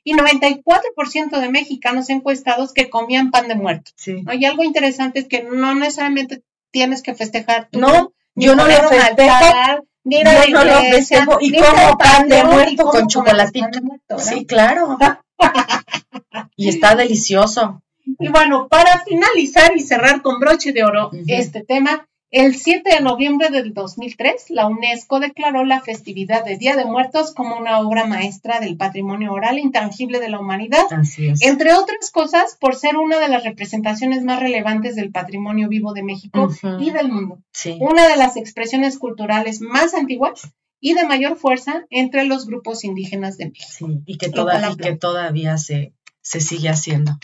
[0.04, 3.92] y 94% de mexicanos encuestados que comían pan de muerto.
[4.06, 7.80] Y algo interesante es que no necesariamente tienes que festejar tú.
[7.80, 9.88] No, yo no lo festejo.
[10.04, 14.20] yo no lo festejo y como pan de muerto con chocolatito.
[14.20, 15.00] sí, claro.
[16.56, 17.82] y está delicioso.
[18.19, 23.02] Y bueno, para finalizar y cerrar con broche de oro este tema, el 7 de
[23.02, 28.06] noviembre del 2003, la UNESCO declaró la festividad de Día de Muertos como una obra
[28.06, 30.84] maestra del patrimonio oral intangible de la humanidad,
[31.39, 36.03] entre otras cosas por ser una de las representaciones más relevantes del patrimonio vivo de
[36.03, 36.49] México
[36.81, 37.39] y del mundo.
[37.80, 43.38] Una de las expresiones culturales más antiguas y de mayor fuerza entre los grupos indígenas
[43.38, 43.89] de México.
[44.06, 44.31] y que,
[44.81, 47.18] que todavía se, se sigue haciendo.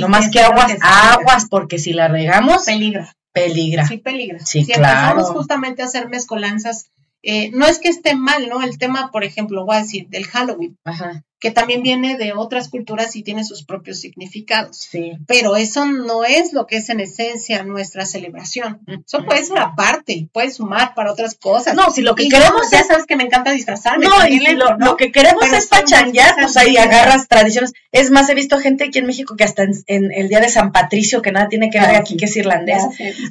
[0.00, 3.14] No más que aguas, aguas, porque si la regamos, peligra.
[3.32, 3.86] Peligra.
[3.86, 4.38] Sí, peligra.
[4.40, 5.10] Sí, si claro.
[5.10, 6.90] empezamos justamente a hacer mezcolanzas,
[7.22, 8.62] eh, no es que esté mal, ¿no?
[8.62, 10.78] El tema, por ejemplo, voy a decir, del Halloween.
[10.84, 14.78] Ajá que también viene de otras culturas y tiene sus propios significados.
[14.90, 15.12] Sí.
[15.26, 18.80] Pero eso no es lo que es en esencia nuestra celebración.
[19.06, 21.74] Eso puede ser aparte, puede sumar para otras cosas.
[21.74, 22.70] No, si lo que queremos es...
[22.70, 24.06] Ya sabes que me encanta disfrazarme.
[24.06, 27.74] No, y si lo, que queremos es pachanguear, pues ahí agarras tradiciones.
[27.92, 30.72] Es más, he visto gente aquí en México que hasta en, el día de San
[30.72, 32.82] Patricio, que nada tiene que ver aquí, que es irlandés,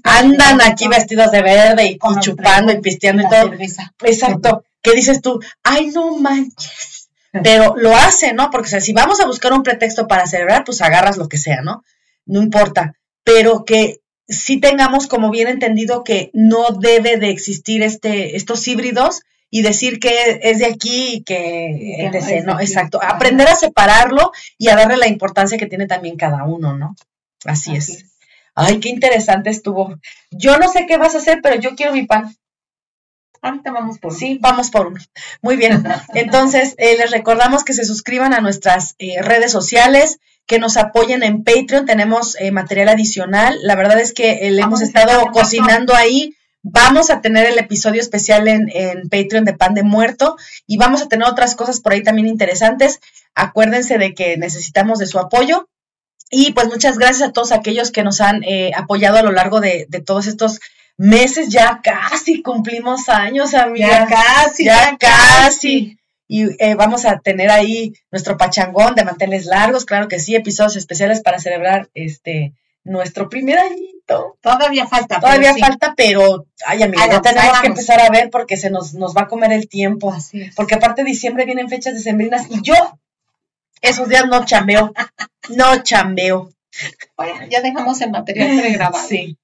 [0.03, 3.53] andan aquí vestidos de verde y, chupando y pisteando y todo.
[4.03, 4.63] Exacto.
[4.83, 5.39] ¿Qué dices tú?
[5.63, 6.92] Ay, no manches
[7.41, 8.51] pero lo hace, ¿no?
[8.51, 11.83] Porque si vamos a buscar un pretexto para celebrar, pues agarras lo que sea, ¿no?
[12.25, 12.93] No importa,
[13.23, 19.21] pero que sí tengamos como bien entendido que no debe de existir este, estos híbridos
[19.49, 22.99] y decir que es de aquí y que, no, exacto.
[23.01, 26.95] Aprender a separarlo y a darle la importancia que tiene también cada uno, ¿no?
[27.45, 28.05] Así, es.
[28.55, 29.95] Ay, qué interesante estuvo.
[30.31, 32.35] Yo no sé qué vas a hacer, pero yo quiero mi pan.
[33.43, 35.01] Ahorita vamos por Sí, vamos por uno.
[35.41, 35.83] Muy bien.
[36.15, 41.23] Entonces, eh, les recordamos que se suscriban a nuestras eh, redes sociales, que nos apoyen
[41.23, 41.85] en Patreon.
[41.85, 43.59] Tenemos eh, material adicional.
[43.61, 46.33] La verdad es que le hemos estado cocinando ahí.
[46.61, 51.01] Vamos a tener el episodio especial en, en, Patreon de Pan de Muerto y vamos
[51.01, 53.01] a tener otras cosas por ahí también interesantes.
[53.35, 55.67] Acuérdense de que necesitamos de su apoyo.
[56.31, 58.41] Y pues muchas gracias a todos aquellos que nos han
[58.75, 60.61] apoyado a lo largo de, de todos estos
[60.97, 63.87] meses, ya casi cumplimos años, amiga.
[63.87, 64.65] Ya casi.
[64.65, 65.97] Ya, casi.
[66.27, 70.75] Y eh, vamos a tener ahí nuestro pachangón de manteles largos, claro que sí, episodios
[70.75, 72.53] especiales para celebrar este
[72.83, 74.37] nuestro primer añito.
[74.41, 75.19] Todavía falta.
[75.19, 79.15] Todavía falta, pero, ay, amiga, ya tenemos que empezar a ver porque se nos, nos
[79.15, 80.11] va a comer el tiempo.
[80.11, 82.75] Así Porque aparte de diciembre vienen fechas decembrinas y yo
[83.81, 84.93] esos días no chambeo,
[85.49, 86.49] no chambeo.
[87.15, 89.07] Bueno, ya dejamos el material pregrabado.
[89.07, 89.37] Sí.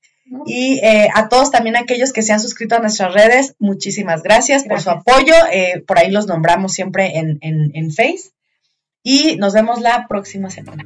[0.46, 4.64] Y eh, a todos también aquellos que se han suscrito a nuestras redes, muchísimas gracias,
[4.64, 5.34] por su apoyo.
[5.52, 8.32] Eh, por ahí los nombramos siempre en, en, en Face.
[9.04, 10.86] Y nos vemos la próxima semana.